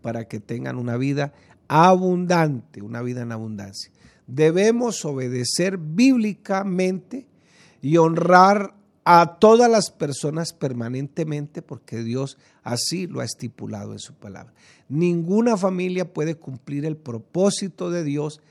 para 0.01 0.25
que 0.25 0.41
tengan 0.41 0.77
una 0.77 0.97
vida 0.97 1.31
abundante, 1.69 2.81
una 2.81 3.01
vida 3.01 3.21
en 3.21 3.31
abundancia. 3.31 3.89
Debemos 4.27 5.05
obedecer 5.05 5.77
bíblicamente 5.77 7.25
y 7.81 7.95
honrar 7.95 8.75
a 9.05 9.37
todas 9.39 9.71
las 9.71 9.91
personas 9.91 10.51
permanentemente 10.51 11.61
porque 11.61 12.03
Dios 12.03 12.37
así 12.63 13.07
lo 13.07 13.21
ha 13.21 13.23
estipulado 13.23 13.93
en 13.93 13.99
su 13.99 14.13
palabra. 14.13 14.53
Ninguna 14.89 15.55
familia 15.55 16.11
puede 16.11 16.35
cumplir 16.35 16.85
el 16.85 16.97
propósito 16.97 17.89
de 17.89 18.03
Dios 18.03 18.41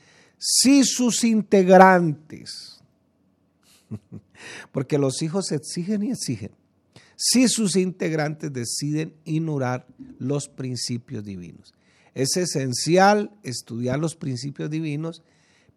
si 0.47 0.85
sus 0.85 1.25
integrantes, 1.25 2.83
porque 4.73 4.99
los 4.99 5.23
hijos 5.23 5.51
exigen 5.53 6.03
y 6.03 6.11
exigen, 6.11 6.51
si 7.17 7.49
sus 7.49 7.77
integrantes 7.77 8.53
deciden 8.53 9.15
ignorar 9.25 9.87
los 10.19 10.51
principios 10.51 11.25
divinos. 11.25 11.73
Es 12.13 12.37
esencial 12.37 13.31
estudiar 13.43 13.99
los 13.99 14.17
principios 14.17 14.69
divinos, 14.69 15.23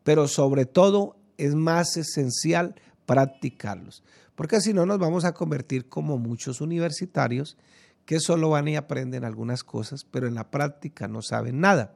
pero 0.03 0.27
sobre 0.27 0.65
todo 0.65 1.15
es 1.37 1.55
más 1.55 1.95
esencial 1.95 2.75
practicarlos, 3.05 4.03
porque 4.35 4.59
si 4.59 4.73
no 4.73 4.85
nos 4.85 4.99
vamos 4.99 5.23
a 5.23 5.33
convertir 5.33 5.87
como 5.87 6.17
muchos 6.17 6.59
universitarios 6.59 7.55
que 8.03 8.19
solo 8.19 8.49
van 8.49 8.67
y 8.67 8.75
aprenden 8.75 9.23
algunas 9.23 9.63
cosas, 9.63 10.03
pero 10.03 10.27
en 10.27 10.35
la 10.35 10.51
práctica 10.51 11.07
no 11.07 11.21
saben 11.21 11.61
nada. 11.61 11.95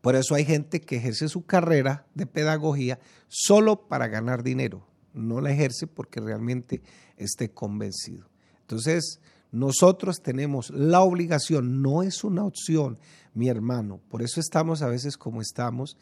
Por 0.00 0.16
eso 0.16 0.34
hay 0.34 0.44
gente 0.44 0.80
que 0.80 0.96
ejerce 0.96 1.28
su 1.28 1.44
carrera 1.46 2.06
de 2.14 2.26
pedagogía 2.26 2.98
solo 3.28 3.88
para 3.88 4.08
ganar 4.08 4.42
dinero. 4.42 4.86
No 5.12 5.40
la 5.40 5.50
ejerce 5.50 5.86
porque 5.86 6.20
realmente 6.20 6.82
esté 7.16 7.50
convencido. 7.50 8.28
Entonces, 8.60 9.20
nosotros 9.52 10.20
tenemos 10.22 10.70
la 10.70 11.00
obligación, 11.00 11.80
no 11.80 12.02
es 12.02 12.24
una 12.24 12.44
opción, 12.44 12.98
mi 13.32 13.48
hermano. 13.48 14.00
Por 14.08 14.22
eso 14.22 14.40
estamos 14.40 14.82
a 14.82 14.88
veces 14.88 15.16
como 15.16 15.40
estamos, 15.40 15.96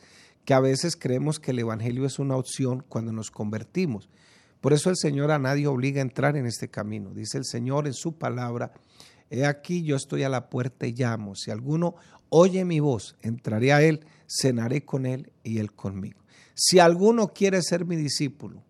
que 0.44 0.54
a 0.54 0.60
veces 0.60 0.96
creemos 0.96 1.38
que 1.38 1.52
el 1.52 1.60
Evangelio 1.60 2.06
es 2.06 2.18
una 2.18 2.36
opción 2.36 2.84
cuando 2.88 3.12
nos 3.12 3.30
convertimos. 3.30 4.08
Por 4.60 4.72
eso 4.72 4.90
el 4.90 4.96
Señor 4.96 5.30
a 5.30 5.38
nadie 5.38 5.66
obliga 5.66 6.00
a 6.00 6.02
entrar 6.02 6.36
en 6.36 6.46
este 6.46 6.68
camino. 6.68 7.12
Dice 7.12 7.38
el 7.38 7.44
Señor 7.44 7.86
en 7.86 7.92
su 7.92 8.16
palabra, 8.16 8.72
he 9.30 9.44
aquí 9.44 9.82
yo 9.82 9.94
estoy 9.94 10.22
a 10.22 10.28
la 10.28 10.48
puerta 10.48 10.86
y 10.86 10.92
llamo. 10.92 11.34
Si 11.34 11.50
alguno 11.50 11.96
oye 12.36 12.64
mi 12.64 12.80
voz, 12.80 13.14
entraré 13.22 13.72
a 13.72 13.80
él, 13.80 14.00
cenaré 14.26 14.84
con 14.84 15.06
él 15.06 15.30
y 15.44 15.58
él 15.58 15.72
conmigo. 15.72 16.20
Si 16.54 16.80
alguno 16.80 17.28
quiere 17.28 17.62
ser 17.62 17.84
mi 17.84 17.94
discípulo, 17.94 18.60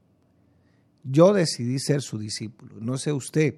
yo 1.03 1.33
decidí 1.33 1.79
ser 1.79 2.03
su 2.03 2.19
discípulo, 2.19 2.77
no 2.79 2.99
sé 2.99 3.13
usted. 3.13 3.55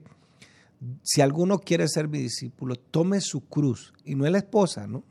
Si 1.03 1.23
alguno 1.23 1.59
quiere 1.59 1.89
ser 1.89 2.07
mi 2.07 2.19
discípulo, 2.19 2.77
tome 2.77 3.21
su 3.21 3.49
cruz. 3.49 3.95
Y 4.05 4.15
no 4.15 4.27
es 4.27 4.31
la 4.31 4.39
esposa, 4.39 4.87
¿no? 4.87 5.03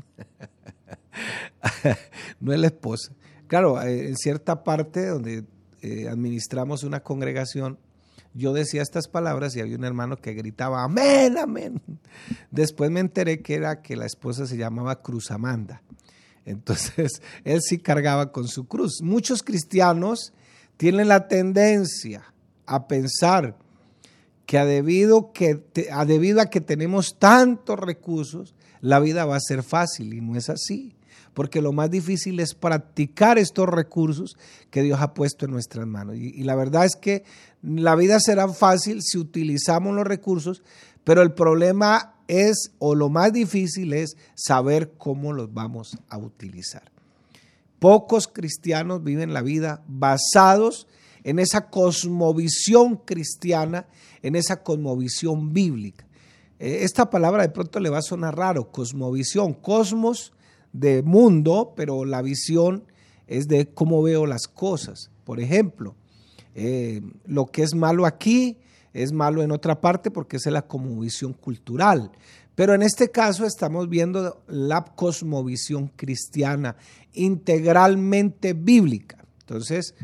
no 2.39 2.53
es 2.53 2.59
la 2.59 2.67
esposa. 2.67 3.11
Claro, 3.47 3.81
eh, 3.81 4.07
en 4.07 4.15
cierta 4.15 4.63
parte 4.63 5.07
donde 5.07 5.43
eh, 5.81 6.07
administramos 6.07 6.83
una 6.83 7.01
congregación, 7.01 7.79
yo 8.35 8.53
decía 8.53 8.81
estas 8.81 9.07
palabras 9.07 9.55
y 9.55 9.61
había 9.61 9.77
un 9.77 9.85
hermano 9.85 10.17
que 10.17 10.33
gritaba, 10.33 10.83
amén, 10.83 11.37
amén. 11.37 11.81
Después 12.51 12.91
me 12.91 12.99
enteré 12.99 13.41
que 13.41 13.55
era 13.55 13.81
que 13.81 13.95
la 13.95 14.05
esposa 14.05 14.45
se 14.45 14.57
llamaba 14.57 15.01
Cruz 15.01 15.31
Amanda. 15.31 15.81
Entonces, 16.43 17.21
él 17.45 17.61
sí 17.61 17.79
cargaba 17.79 18.31
con 18.31 18.47
su 18.47 18.67
cruz. 18.67 19.01
Muchos 19.01 19.41
cristianos 19.41 20.33
tienen 20.77 21.07
la 21.07 21.27
tendencia 21.29 22.33
a 22.65 22.87
pensar 22.87 23.57
que 24.45 24.57
a 24.57 24.65
debido, 24.65 25.31
que 25.31 25.63
debido 26.05 26.41
a 26.41 26.47
que 26.47 26.61
tenemos 26.61 27.17
tantos 27.17 27.79
recursos, 27.79 28.53
la 28.81 28.99
vida 28.99 29.25
va 29.25 29.37
a 29.37 29.39
ser 29.39 29.63
fácil 29.63 30.13
y 30.13 30.21
no 30.21 30.35
es 30.35 30.49
así 30.49 30.94
porque 31.35 31.61
lo 31.61 31.73
más 31.73 31.91
difícil 31.91 32.39
es 32.39 32.55
practicar 32.55 33.37
estos 33.37 33.67
recursos 33.67 34.37
que 34.71 34.81
Dios 34.81 35.01
ha 35.01 35.13
puesto 35.13 35.45
en 35.45 35.51
nuestras 35.51 35.85
manos. 35.85 36.15
Y, 36.15 36.43
la 36.43 36.55
verdad 36.55 36.85
es 36.85 36.95
que 36.95 37.23
la 37.61 37.95
vida 37.95 38.19
será 38.21 38.47
fácil 38.47 39.01
si 39.03 39.17
utilizamos 39.17 39.93
los 39.93 40.07
recursos, 40.07 40.63
pero 41.03 41.21
el 41.21 41.33
problema 41.33 42.15
es, 42.27 42.71
o 42.79 42.95
lo 42.95 43.09
más 43.09 43.33
difícil 43.33 43.91
es 43.93 44.15
saber 44.33 44.93
cómo 44.97 45.33
los 45.33 45.53
vamos 45.53 45.97
a 46.07 46.17
utilizar. 46.17 46.89
Pocos 47.79 48.27
cristianos 48.27 49.03
viven 49.03 49.33
la 49.33 49.41
vida 49.41 49.83
basados 49.87 50.87
en 51.25 51.39
esa 51.39 51.69
cosmovisión 51.69 52.95
cristiana, 52.95 53.87
en 54.21 54.37
esa 54.37 54.63
cosmovisión 54.63 55.51
bíblica. 55.51 56.05
Eh, 56.59 56.79
esta 56.83 57.09
palabra 57.09 57.43
de 57.43 57.49
pronto 57.49 57.81
le 57.81 57.89
va 57.89 57.97
a 57.97 58.03
sonar 58.03 58.37
raro, 58.37 58.71
cosmovisión. 58.71 59.53
Cosmos 59.53 60.31
de 60.79 61.03
mundo, 61.03 61.73
pero 61.75 62.05
la 62.05 62.21
visión 62.21 62.83
es 63.27 63.47
de 63.47 63.67
cómo 63.67 64.01
veo 64.03 64.25
las 64.25 64.47
cosas. 64.47 65.09
Por 65.23 65.39
ejemplo, 65.39 65.95
eh, 66.53 67.01
lo 67.25 67.47
que 67.47 67.63
es 67.63 67.73
malo 67.73 68.05
aquí 68.05 68.57
es 68.93 69.11
malo 69.11 69.41
en 69.41 69.51
otra 69.51 69.81
parte 69.81 70.11
porque 70.11 70.37
es 70.37 70.45
la 70.45 70.63
cosmovisión 70.63 71.33
cultural. 71.33 72.11
Pero 72.55 72.73
en 72.73 72.81
este 72.81 73.09
caso 73.09 73.45
estamos 73.45 73.89
viendo 73.89 74.43
la 74.47 74.83
cosmovisión 74.83 75.91
cristiana, 75.95 76.77
integralmente 77.13 78.53
bíblica. 78.53 79.25
Entonces, 79.41 79.95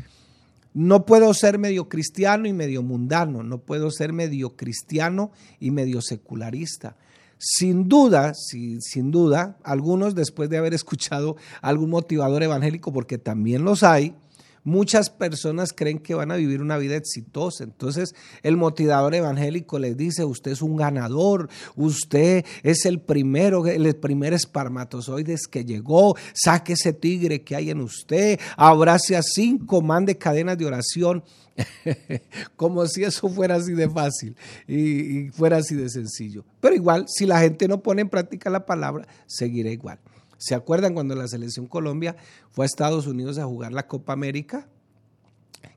no 0.74 1.04
puedo 1.04 1.32
ser 1.34 1.58
medio 1.58 1.88
cristiano 1.88 2.46
y 2.46 2.52
medio 2.52 2.82
mundano, 2.82 3.42
no 3.42 3.58
puedo 3.58 3.90
ser 3.90 4.12
medio 4.12 4.56
cristiano 4.56 5.32
y 5.60 5.70
medio 5.70 6.00
secularista. 6.00 6.96
Sin 7.44 7.88
duda, 7.88 8.34
sin 8.34 9.10
duda, 9.10 9.58
algunos 9.64 10.14
después 10.14 10.48
de 10.48 10.58
haber 10.58 10.74
escuchado 10.74 11.34
algún 11.60 11.90
motivador 11.90 12.44
evangélico, 12.44 12.92
porque 12.92 13.18
también 13.18 13.64
los 13.64 13.82
hay, 13.82 14.14
muchas 14.64 15.10
personas 15.10 15.72
creen 15.72 15.98
que 15.98 16.14
van 16.14 16.30
a 16.30 16.36
vivir 16.36 16.62
una 16.62 16.78
vida 16.78 16.96
exitosa. 16.96 17.64
Entonces 17.64 18.14
el 18.42 18.56
motivador 18.56 19.14
evangélico 19.14 19.78
les 19.78 19.96
dice, 19.96 20.24
usted 20.24 20.52
es 20.52 20.62
un 20.62 20.76
ganador, 20.76 21.48
usted 21.76 22.44
es 22.62 22.86
el 22.86 23.00
primero, 23.00 23.66
el 23.66 23.96
primer 23.96 24.32
espermatozoide 24.32 25.36
que 25.50 25.64
llegó, 25.64 26.16
saque 26.34 26.74
ese 26.74 26.92
tigre 26.92 27.42
que 27.42 27.56
hay 27.56 27.70
en 27.70 27.80
usted, 27.80 28.38
abrace 28.56 29.16
a 29.16 29.22
cinco, 29.22 29.80
mande 29.80 30.16
cadenas 30.16 30.58
de 30.58 30.66
oración. 30.66 31.24
Como 32.56 32.86
si 32.86 33.04
eso 33.04 33.28
fuera 33.28 33.56
así 33.56 33.72
de 33.72 33.88
fácil 33.88 34.34
y 34.66 35.28
fuera 35.30 35.58
así 35.58 35.74
de 35.74 35.88
sencillo. 35.90 36.44
Pero 36.60 36.74
igual, 36.74 37.04
si 37.08 37.26
la 37.26 37.40
gente 37.40 37.68
no 37.68 37.82
pone 37.82 38.02
en 38.02 38.08
práctica 38.08 38.48
la 38.48 38.64
palabra, 38.64 39.06
seguirá 39.26 39.70
igual. 39.70 39.98
¿Se 40.42 40.56
acuerdan 40.56 40.94
cuando 40.94 41.14
la 41.14 41.28
selección 41.28 41.68
Colombia 41.68 42.16
fue 42.50 42.64
a 42.64 42.66
Estados 42.66 43.06
Unidos 43.06 43.38
a 43.38 43.44
jugar 43.44 43.72
la 43.72 43.86
Copa 43.86 44.12
América? 44.12 44.66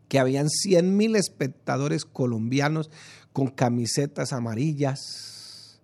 Que 0.08 0.18
habían 0.18 0.50
100 0.50 0.98
mil 0.98 1.16
espectadores 1.16 2.04
colombianos 2.04 2.90
con 3.32 3.50
camisetas 3.50 4.34
amarillas, 4.34 5.80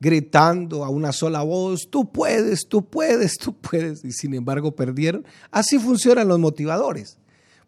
gritando 0.00 0.84
a 0.84 0.90
una 0.90 1.12
sola 1.12 1.40
voz, 1.40 1.88
tú 1.88 2.12
puedes, 2.12 2.68
tú 2.68 2.84
puedes, 2.84 3.38
tú 3.38 3.56
puedes, 3.56 4.04
y 4.04 4.12
sin 4.12 4.34
embargo 4.34 4.76
perdieron. 4.76 5.24
Así 5.50 5.78
funcionan 5.78 6.28
los 6.28 6.38
motivadores. 6.38 7.16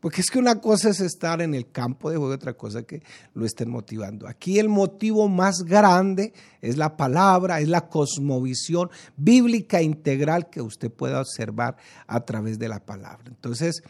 Porque 0.00 0.20
es 0.20 0.30
que 0.30 0.38
una 0.38 0.60
cosa 0.60 0.90
es 0.90 1.00
estar 1.00 1.40
en 1.40 1.54
el 1.54 1.70
campo 1.70 2.10
de 2.10 2.16
juego 2.16 2.34
otra 2.34 2.54
cosa 2.54 2.82
que 2.82 3.02
lo 3.34 3.46
estén 3.46 3.70
motivando. 3.70 4.28
Aquí 4.28 4.58
el 4.58 4.68
motivo 4.68 5.28
más 5.28 5.62
grande 5.64 6.32
es 6.60 6.76
la 6.76 6.96
palabra, 6.96 7.60
es 7.60 7.68
la 7.68 7.88
cosmovisión 7.88 8.90
bíblica 9.16 9.82
integral 9.82 10.50
que 10.50 10.60
usted 10.60 10.90
pueda 10.90 11.20
observar 11.20 11.76
a 12.06 12.20
través 12.24 12.58
de 12.58 12.68
la 12.68 12.84
palabra. 12.84 13.24
Entonces, 13.28 13.82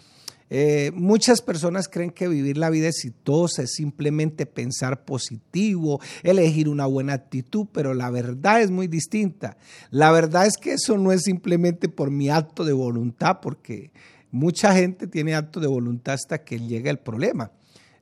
eh, 0.48 0.92
muchas 0.94 1.42
personas 1.42 1.88
creen 1.88 2.10
que 2.10 2.28
vivir 2.28 2.56
la 2.56 2.70
vida 2.70 2.88
exitosa 2.88 3.62
es 3.62 3.72
simplemente 3.72 4.46
pensar 4.46 5.04
positivo, 5.04 6.00
elegir 6.22 6.68
una 6.68 6.86
buena 6.86 7.14
actitud, 7.14 7.66
pero 7.72 7.94
la 7.94 8.10
verdad 8.10 8.60
es 8.60 8.70
muy 8.70 8.86
distinta. 8.86 9.56
La 9.90 10.12
verdad 10.12 10.46
es 10.46 10.56
que 10.56 10.75
eso 10.75 10.98
no 10.98 11.10
es 11.10 11.22
simplemente 11.22 11.88
por 11.88 12.10
mi 12.10 12.28
acto 12.28 12.64
de 12.64 12.72
voluntad, 12.72 13.40
porque 13.42 13.90
Mucha 14.37 14.75
gente 14.75 15.07
tiene 15.07 15.35
acto 15.35 15.61
de 15.61 15.66
voluntad 15.66 16.12
hasta 16.12 16.45
que 16.45 16.61
llega 16.61 16.90
el 16.90 16.99
problema, 16.99 17.52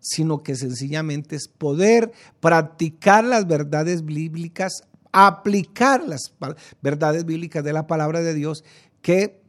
sino 0.00 0.43
que 0.43 0.57
sencillamente 0.57 1.37
es 1.37 1.47
poder 1.47 2.11
practicar 2.41 3.23
las 3.23 3.47
verdades 3.47 4.05
bíblicas, 4.05 4.83
aplicar 5.12 6.03
las 6.03 6.33
verdades 6.83 7.25
bíblicas 7.25 7.62
de 7.62 7.73
la 7.73 7.87
palabra 7.87 8.21
de 8.21 8.35
Dios 8.35 8.64
que 9.00 9.41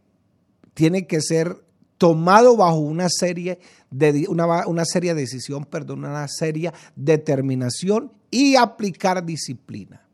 tiene 0.76 1.08
que 1.08 1.22
ser 1.22 1.58
tomado 1.98 2.56
bajo 2.56 2.78
una 2.78 3.10
serie 3.10 3.58
de 3.90 4.28
una, 4.30 4.68
una 4.68 4.86
seria 4.86 5.16
decisión, 5.16 5.66
perdón, 5.66 6.06
una 6.06 6.28
seria 6.28 6.72
determinación 6.96 8.12
y 8.30 8.58
aplicar 8.58 9.26
disciplina. 9.26 10.05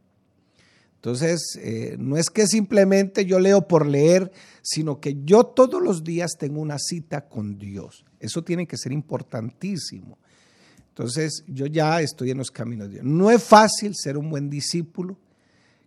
Entonces, 1.01 1.57
eh, 1.59 1.95
no 1.97 2.15
es 2.15 2.29
que 2.29 2.45
simplemente 2.45 3.25
yo 3.25 3.39
leo 3.39 3.67
por 3.67 3.87
leer, 3.87 4.31
sino 4.61 4.99
que 4.99 5.17
yo 5.23 5.45
todos 5.45 5.81
los 5.81 6.03
días 6.03 6.33
tengo 6.37 6.61
una 6.61 6.77
cita 6.77 7.27
con 7.27 7.57
Dios. 7.57 8.05
Eso 8.19 8.43
tiene 8.43 8.67
que 8.67 8.77
ser 8.77 8.91
importantísimo. 8.91 10.19
Entonces, 10.89 11.43
yo 11.47 11.65
ya 11.65 12.01
estoy 12.01 12.29
en 12.29 12.37
los 12.37 12.51
caminos 12.51 12.87
de 12.87 12.93
Dios. 12.93 13.05
No 13.05 13.31
es 13.31 13.43
fácil 13.43 13.95
ser 13.95 14.15
un 14.15 14.29
buen 14.29 14.47
discípulo 14.51 15.17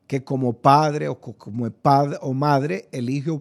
que 0.09 0.25
como 0.25 0.54
padre 0.54 1.06
o 1.06 1.21
como 1.21 1.71
padre 1.71 2.18
o 2.21 2.33
madre 2.33 2.88
elige 2.90 3.40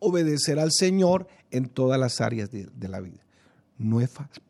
obedecer 0.00 0.58
al 0.58 0.70
Señor 0.70 1.28
en 1.50 1.70
todas 1.70 1.98
las 1.98 2.20
áreas 2.20 2.50
de, 2.50 2.68
de 2.74 2.88
la 2.88 3.00
vida. 3.00 3.24
No 3.78 4.02
es 4.02 4.10
fácil. 4.10 4.42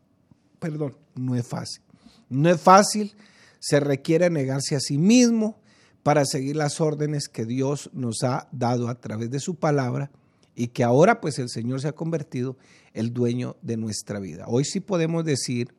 Perdón, 0.59 0.97
no 1.15 1.37
es 1.37 1.47
fácil. 1.47 1.81
No 2.29 2.51
es 2.51 2.61
fácil. 2.61 3.15
Se 3.61 3.79
requiere 3.79 4.29
negarse 4.31 4.75
a 4.75 4.81
sí 4.81 4.99
mismo 4.99 5.61
para 6.09 6.25
seguir 6.25 6.57
las 6.57 6.81
órdenes 6.81 7.29
que 7.29 7.45
Dios 7.45 7.91
nos 7.93 8.23
ha 8.25 8.49
dado 8.51 8.89
a 8.89 8.99
través 8.99 9.31
de 9.31 9.41
su 9.41 9.57
palabra 9.57 10.11
y 10.55 10.69
que 10.69 10.83
ahora 10.83 11.21
pues 11.21 11.39
el 11.39 11.51
Señor 11.51 11.83
se 11.83 11.89
ha 11.89 11.93
convertido 11.93 12.57
el 12.95 13.13
dueño 13.13 13.59
de 13.61 13.77
nuestra 13.77 14.19
vida. 14.19 14.47
Hoy 14.49 14.65
sí 14.65 14.81
podemos 14.81 15.27
decir, 15.27 15.75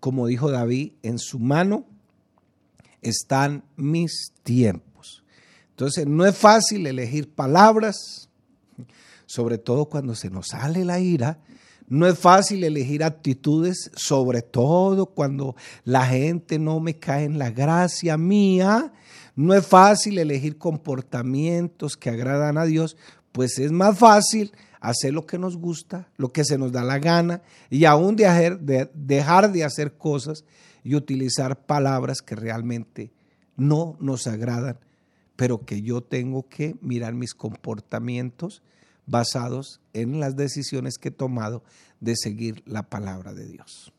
como 0.00 0.26
dijo 0.26 0.50
David, 0.50 0.92
en 1.02 1.18
su 1.18 1.38
mano 1.38 1.84
están 3.02 3.62
mis 3.76 4.32
tiempos. 4.42 5.22
Entonces 5.68 6.06
no 6.06 6.24
es 6.24 6.34
fácil 6.34 6.86
elegir 6.86 7.30
palabras, 7.30 8.30
sobre 9.26 9.58
todo 9.58 9.84
cuando 9.84 10.14
se 10.14 10.30
nos 10.30 10.46
sale 10.46 10.82
la 10.86 10.98
ira. 10.98 11.40
No 11.88 12.06
es 12.06 12.18
fácil 12.18 12.64
elegir 12.64 13.04
actitudes, 13.04 13.90
sobre 13.94 14.40
todo 14.40 15.04
cuando 15.04 15.56
la 15.84 16.06
gente 16.06 16.58
no 16.58 16.80
me 16.80 16.98
cae 16.98 17.24
en 17.24 17.38
la 17.38 17.50
gracia 17.50 18.16
mía 18.16 18.94
no 19.38 19.54
es 19.54 19.64
fácil 19.64 20.18
elegir 20.18 20.58
comportamientos 20.58 21.96
que 21.96 22.10
agradan 22.10 22.58
a 22.58 22.64
Dios, 22.64 22.96
pues 23.30 23.60
es 23.60 23.70
más 23.70 23.96
fácil 23.96 24.50
hacer 24.80 25.14
lo 25.14 25.26
que 25.26 25.38
nos 25.38 25.56
gusta, 25.56 26.08
lo 26.16 26.32
que 26.32 26.44
se 26.44 26.58
nos 26.58 26.72
da 26.72 26.82
la 26.82 26.98
gana, 26.98 27.42
y 27.70 27.84
aún 27.84 28.16
de, 28.16 28.90
dejar 28.94 29.52
de 29.52 29.62
hacer 29.62 29.96
cosas 29.96 30.44
y 30.82 30.96
utilizar 30.96 31.66
palabras 31.66 32.20
que 32.20 32.34
realmente 32.34 33.12
no 33.56 33.96
nos 34.00 34.26
agradan, 34.26 34.80
pero 35.36 35.64
que 35.64 35.82
yo 35.82 36.00
tengo 36.00 36.48
que 36.48 36.74
mirar 36.80 37.14
mis 37.14 37.32
comportamientos 37.32 38.64
basados 39.06 39.80
en 39.92 40.18
las 40.18 40.34
decisiones 40.34 40.98
que 40.98 41.10
he 41.10 41.12
tomado 41.12 41.62
de 42.00 42.16
seguir 42.16 42.64
la 42.66 42.90
palabra 42.90 43.34
de 43.34 43.46
Dios. 43.46 43.92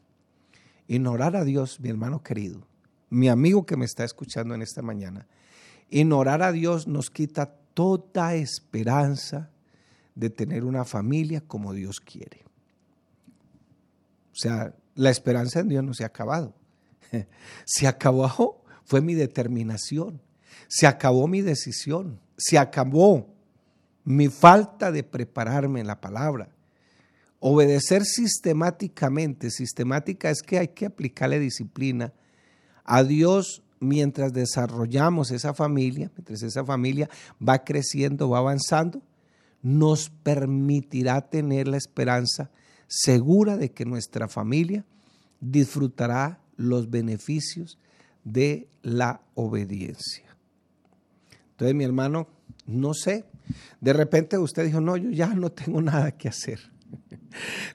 Ignorar 0.90 1.38
a 1.38 1.46
Dios, 1.46 1.80
mi 1.80 1.88
hermano 1.88 2.24
querido, 2.24 2.68
mi 3.10 3.30
amigo 3.30 3.66
que 3.66 3.78
me 3.78 3.86
está 3.86 4.04
escuchando 4.04 4.54
en 4.54 4.62
esta 4.62 4.82
mañana, 4.82 5.28
ignorar 5.90 6.42
a 6.42 6.52
Dios 6.52 6.88
nos 6.88 7.10
quita 7.10 7.56
toda 7.74 8.36
esperanza 8.36 9.50
de 10.16 10.30
tener 10.30 10.64
una 10.66 10.86
familia 10.86 11.42
como 11.42 11.74
Dios 11.74 12.00
quiere. 12.00 12.44
O 14.32 14.36
sea, 14.36 14.76
la 14.96 15.10
esperanza 15.10 15.62
en 15.62 15.70
Dios 15.70 15.84
no 15.84 15.94
se 15.94 16.04
ha 16.04 16.08
acabado. 16.08 16.54
Se 17.66 17.88
acabó, 17.88 18.64
fue 18.84 19.02
mi 19.02 19.16
determinación. 19.16 20.22
Se 20.68 20.88
acabó 20.88 21.28
mi 21.28 21.42
decisión. 21.42 22.20
Se 22.38 22.58
acabó 22.58 23.34
mi 24.04 24.28
falta 24.28 24.92
de 24.92 25.04
prepararme 25.04 25.80
en 25.80 25.88
la 25.88 26.00
palabra. 26.02 26.50
Obedecer 27.40 28.04
sistemáticamente, 28.04 29.50
sistemática 29.50 30.30
es 30.30 30.42
que 30.42 30.60
hay 30.60 30.70
que 30.70 30.88
aplicarle 30.88 31.40
disciplina 31.40 32.14
a 32.92 33.04
Dios 33.04 33.62
mientras 33.80 34.34
desarrollamos 34.34 35.30
esa 35.30 35.54
familia, 35.54 36.12
mientras 36.16 36.42
esa 36.42 36.66
familia 36.66 37.08
va 37.48 37.64
creciendo, 37.64 38.30
va 38.30 38.40
avanzando, 38.40 39.04
nos 39.62 40.10
permitirá 40.10 41.22
tener 41.22 41.68
la 41.68 41.78
esperanza 41.78 42.50
segura 42.88 43.58
de 43.58 43.72
que 43.72 43.86
nuestra 43.86 44.28
familia 44.28 44.86
disfrutará 45.40 46.40
los 46.58 46.90
beneficios 46.90 47.78
de 48.24 48.68
la 48.82 49.22
obediencia. 49.36 50.36
Entonces, 51.52 51.76
mi 51.76 51.84
hermano, 51.84 52.28
no 52.66 52.96
sé, 52.96 53.26
de 53.82 53.94
repente 53.94 54.40
usted 54.40 54.66
dijo, 54.66 54.82
no, 54.82 54.98
yo 54.98 55.12
ya 55.12 55.28
no 55.36 55.52
tengo 55.52 55.80
nada 55.80 56.12
que 56.12 56.28
hacer. 56.28 56.60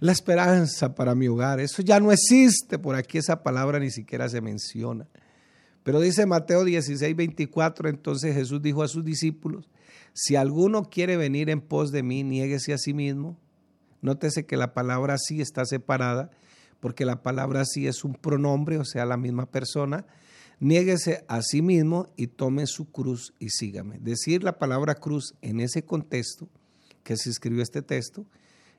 La 0.01 0.12
esperanza 0.12 0.95
para 0.95 1.14
mi 1.14 1.29
hogar, 1.29 1.61
eso 1.61 1.83
ya 1.83 2.01
no 2.01 2.12
existe, 2.12 2.79
por 2.79 2.97
aquí 2.97 3.19
esa 3.19 3.43
palabra 3.43 3.79
ni 3.79 3.90
siquiera 3.90 4.29
se 4.29 4.40
menciona. 4.40 5.07
Pero 5.83 6.01
dice 6.01 6.27
Mateo 6.27 6.64
16, 6.64 7.14
24, 7.14 7.88
entonces 7.88 8.35
Jesús 8.35 8.62
dijo 8.62 8.83
a 8.83 8.88
sus 8.88 9.05
discípulos, 9.05 9.69
si 10.14 10.37
alguno 10.37 10.85
quiere 10.85 11.17
venir 11.17 11.51
en 11.51 11.61
pos 11.61 11.90
de 11.90 12.03
mí, 12.03 12.23
niéguese 12.23 12.73
a 12.73 12.79
sí 12.79 12.95
mismo. 12.95 13.37
Nótese 14.01 14.47
que 14.47 14.57
la 14.57 14.73
palabra 14.73 15.19
sí 15.19 15.40
está 15.40 15.64
separada, 15.64 16.31
porque 16.79 17.05
la 17.05 17.23
palabra 17.23 17.64
sí 17.64 17.87
es 17.87 18.05
un 18.05 18.14
pronombre, 18.14 18.79
o 18.79 18.85
sea, 18.85 19.07
la 19.07 19.17
misma 19.17 19.47
persona. 19.47 20.07
Niéguese 20.61 21.25
a 21.27 21.43
sí 21.43 21.62
mismo 21.62 22.07
y 22.17 22.29
tome 22.29 22.67
su 22.67 22.90
cruz 22.90 23.35
y 23.40 23.51
sígame. 23.51 23.99
Decir 23.99 24.45
la 24.45 24.59
palabra 24.59 24.95
cruz 24.95 25.35
en 25.43 25.59
ese 25.59 25.85
contexto 25.85 26.49
que 27.03 27.17
se 27.17 27.29
escribió 27.29 27.62
este 27.62 27.83
texto 27.83 28.25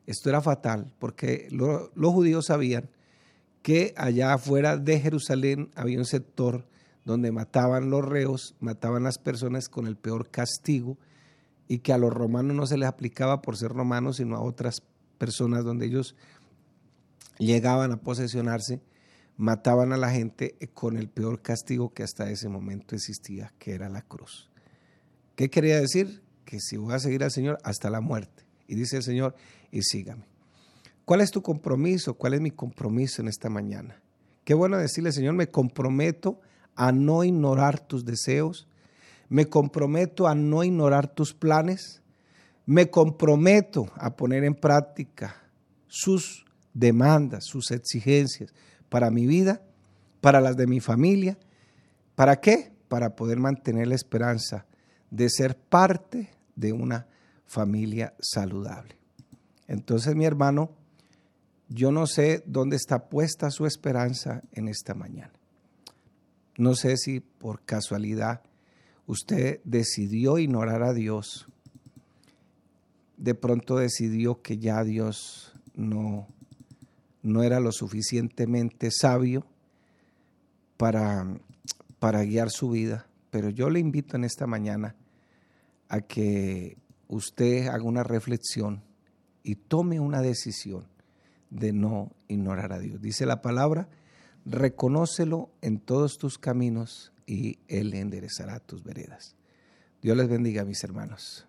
esto 0.05 0.29
era 0.29 0.41
fatal 0.41 0.93
porque 0.99 1.47
los 1.49 2.13
judíos 2.13 2.47
sabían 2.47 2.89
que 3.61 3.93
allá 3.97 4.33
afuera 4.33 4.77
de 4.77 4.99
Jerusalén 4.99 5.71
había 5.75 5.97
un 5.97 6.05
sector 6.05 6.67
donde 7.03 7.31
mataban 7.31 7.89
los 7.89 8.03
reos, 8.03 8.55
mataban 8.59 9.03
las 9.03 9.17
personas 9.17 9.69
con 9.69 9.87
el 9.87 9.95
peor 9.95 10.29
castigo 10.29 10.97
y 11.67 11.79
que 11.79 11.93
a 11.93 11.97
los 11.97 12.13
romanos 12.13 12.55
no 12.55 12.67
se 12.67 12.77
les 12.77 12.87
aplicaba 12.87 13.41
por 13.41 13.57
ser 13.57 13.71
romanos, 13.71 14.17
sino 14.17 14.35
a 14.35 14.41
otras 14.41 14.83
personas 15.17 15.63
donde 15.63 15.87
ellos 15.87 16.15
llegaban 17.39 17.91
a 17.91 17.97
posesionarse, 17.97 18.81
mataban 19.37 19.93
a 19.93 19.97
la 19.97 20.11
gente 20.11 20.55
con 20.73 20.97
el 20.97 21.09
peor 21.09 21.41
castigo 21.41 21.93
que 21.93 22.03
hasta 22.03 22.29
ese 22.29 22.49
momento 22.49 22.95
existía, 22.95 23.53
que 23.59 23.73
era 23.73 23.89
la 23.89 24.01
cruz. 24.01 24.49
¿Qué 25.35 25.49
quería 25.49 25.79
decir? 25.79 26.23
Que 26.45 26.59
si 26.59 26.77
voy 26.77 26.93
a 26.93 26.99
seguir 26.99 27.23
al 27.23 27.31
Señor 27.31 27.57
hasta 27.63 27.89
la 27.89 28.01
muerte. 28.01 28.45
Y 28.67 28.75
dice 28.75 28.97
el 28.97 29.03
Señor, 29.03 29.35
y 29.75 29.81
sígame. 29.83 30.23
¿Cuál 31.03 31.19
es 31.19 31.31
tu 31.31 31.41
compromiso? 31.41 32.13
¿Cuál 32.13 32.35
es 32.35 32.41
mi 32.41 32.49
compromiso 32.49 33.21
en 33.21 33.27
esta 33.27 33.49
mañana? 33.49 34.01
Qué 34.45 34.53
bueno 34.53 34.77
decirle, 34.77 35.11
Señor, 35.11 35.33
me 35.33 35.51
comprometo 35.51 36.39
a 36.75 36.93
no 36.93 37.25
ignorar 37.25 37.81
tus 37.81 38.05
deseos, 38.05 38.67
me 39.27 39.47
comprometo 39.47 40.27
a 40.29 40.33
no 40.33 40.63
ignorar 40.63 41.13
tus 41.13 41.33
planes, 41.33 42.01
me 42.65 42.89
comprometo 42.89 43.91
a 43.95 44.15
poner 44.15 44.45
en 44.45 44.55
práctica 44.55 45.35
sus 45.87 46.45
demandas, 46.73 47.43
sus 47.43 47.71
exigencias 47.71 48.53
para 48.87 49.11
mi 49.11 49.27
vida, 49.27 49.61
para 50.21 50.39
las 50.39 50.55
de 50.55 50.67
mi 50.67 50.79
familia. 50.79 51.37
¿Para 52.15 52.39
qué? 52.39 52.71
Para 52.87 53.17
poder 53.17 53.39
mantener 53.39 53.87
la 53.87 53.95
esperanza 53.95 54.65
de 55.11 55.29
ser 55.29 55.57
parte 55.57 56.29
de 56.55 56.71
una 56.71 57.07
familia 57.45 58.13
saludable. 58.21 58.95
Entonces, 59.67 60.15
mi 60.15 60.25
hermano, 60.25 60.71
yo 61.69 61.91
no 61.91 62.05
sé 62.07 62.43
dónde 62.45 62.75
está 62.75 63.09
puesta 63.09 63.49
su 63.49 63.65
esperanza 63.65 64.41
en 64.51 64.67
esta 64.67 64.93
mañana. 64.93 65.33
No 66.57 66.75
sé 66.75 66.97
si 66.97 67.19
por 67.19 67.61
casualidad 67.61 68.41
usted 69.07 69.59
decidió 69.63 70.37
ignorar 70.37 70.83
a 70.83 70.93
Dios. 70.93 71.47
De 73.17 73.35
pronto 73.35 73.77
decidió 73.77 74.41
que 74.41 74.57
ya 74.57 74.83
Dios 74.83 75.53
no, 75.73 76.27
no 77.23 77.43
era 77.43 77.59
lo 77.59 77.71
suficientemente 77.71 78.89
sabio 78.91 79.45
para, 80.77 81.25
para 81.99 82.23
guiar 82.23 82.49
su 82.51 82.69
vida. 82.69 83.07
Pero 83.31 83.49
yo 83.49 83.69
le 83.69 83.79
invito 83.79 84.15
en 84.15 84.23
esta 84.23 84.47
mañana 84.47 84.95
a 85.89 86.01
que 86.01 86.77
usted 87.07 87.67
haga 87.67 87.83
una 87.83 88.03
reflexión 88.03 88.81
y 89.45 89.55
tome 89.55 89.99
una 89.99 90.21
decisión 90.21 90.87
de 91.51 91.71
no 91.71 92.11
ignorar 92.27 92.73
a 92.73 92.79
Dios. 92.79 92.99
Dice 92.99 93.25
la 93.25 93.41
palabra, 93.41 93.87
reconócelo 94.45 95.51
en 95.61 95.79
todos 95.79 96.17
tus 96.17 96.39
caminos 96.39 97.13
y 97.27 97.59
Él 97.67 97.93
enderezará 97.93 98.59
tus 98.59 98.83
veredas. 98.83 99.35
Dios 100.01 100.17
les 100.17 100.27
bendiga, 100.27 100.65
mis 100.65 100.83
hermanos. 100.83 101.47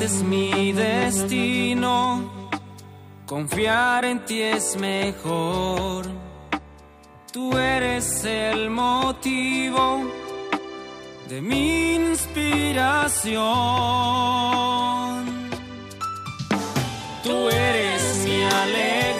Amarte 0.00 0.04
es 0.04 0.22
mi 0.22 0.72
destino 0.72 2.30
Confiar 3.26 4.04
en 4.06 4.24
ti 4.24 4.40
es 4.42 4.76
mejor. 4.76 6.06
Tú 7.32 7.56
eres 7.56 8.24
el 8.24 8.70
motivo 8.70 10.02
de 11.28 11.40
mi 11.40 11.94
inspiración. 11.94 13.40
Tú 17.22 17.48
eres 17.50 18.24
mi 18.24 18.42
alegría 18.42 19.19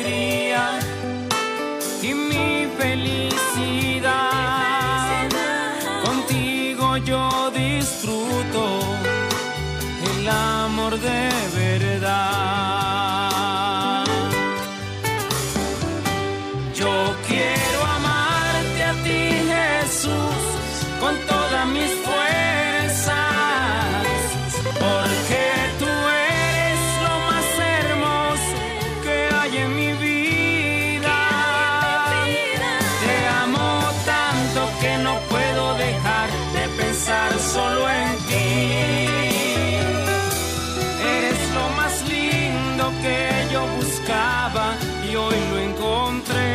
encontré. 46.20 46.49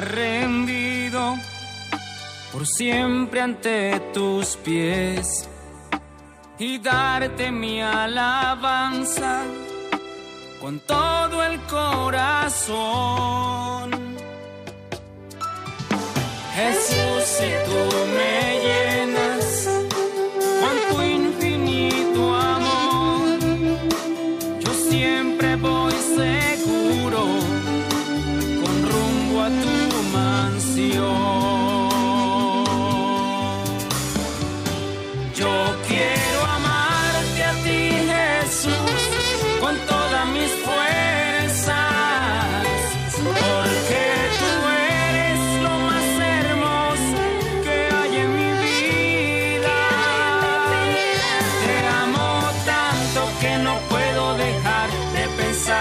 Rendido 0.00 1.36
por 2.52 2.66
siempre 2.66 3.40
ante 3.40 4.00
tus 4.12 4.56
pies 4.56 5.48
y 6.58 6.78
darte 6.78 7.50
mi 7.50 7.80
alabanza 7.80 9.42
con 10.60 10.78
todo 10.80 11.42
el 11.42 11.58
corazón. 11.62 12.70
Jesús, 16.54 17.24
si 17.24 17.50
tú 17.66 17.80
me 18.16 18.39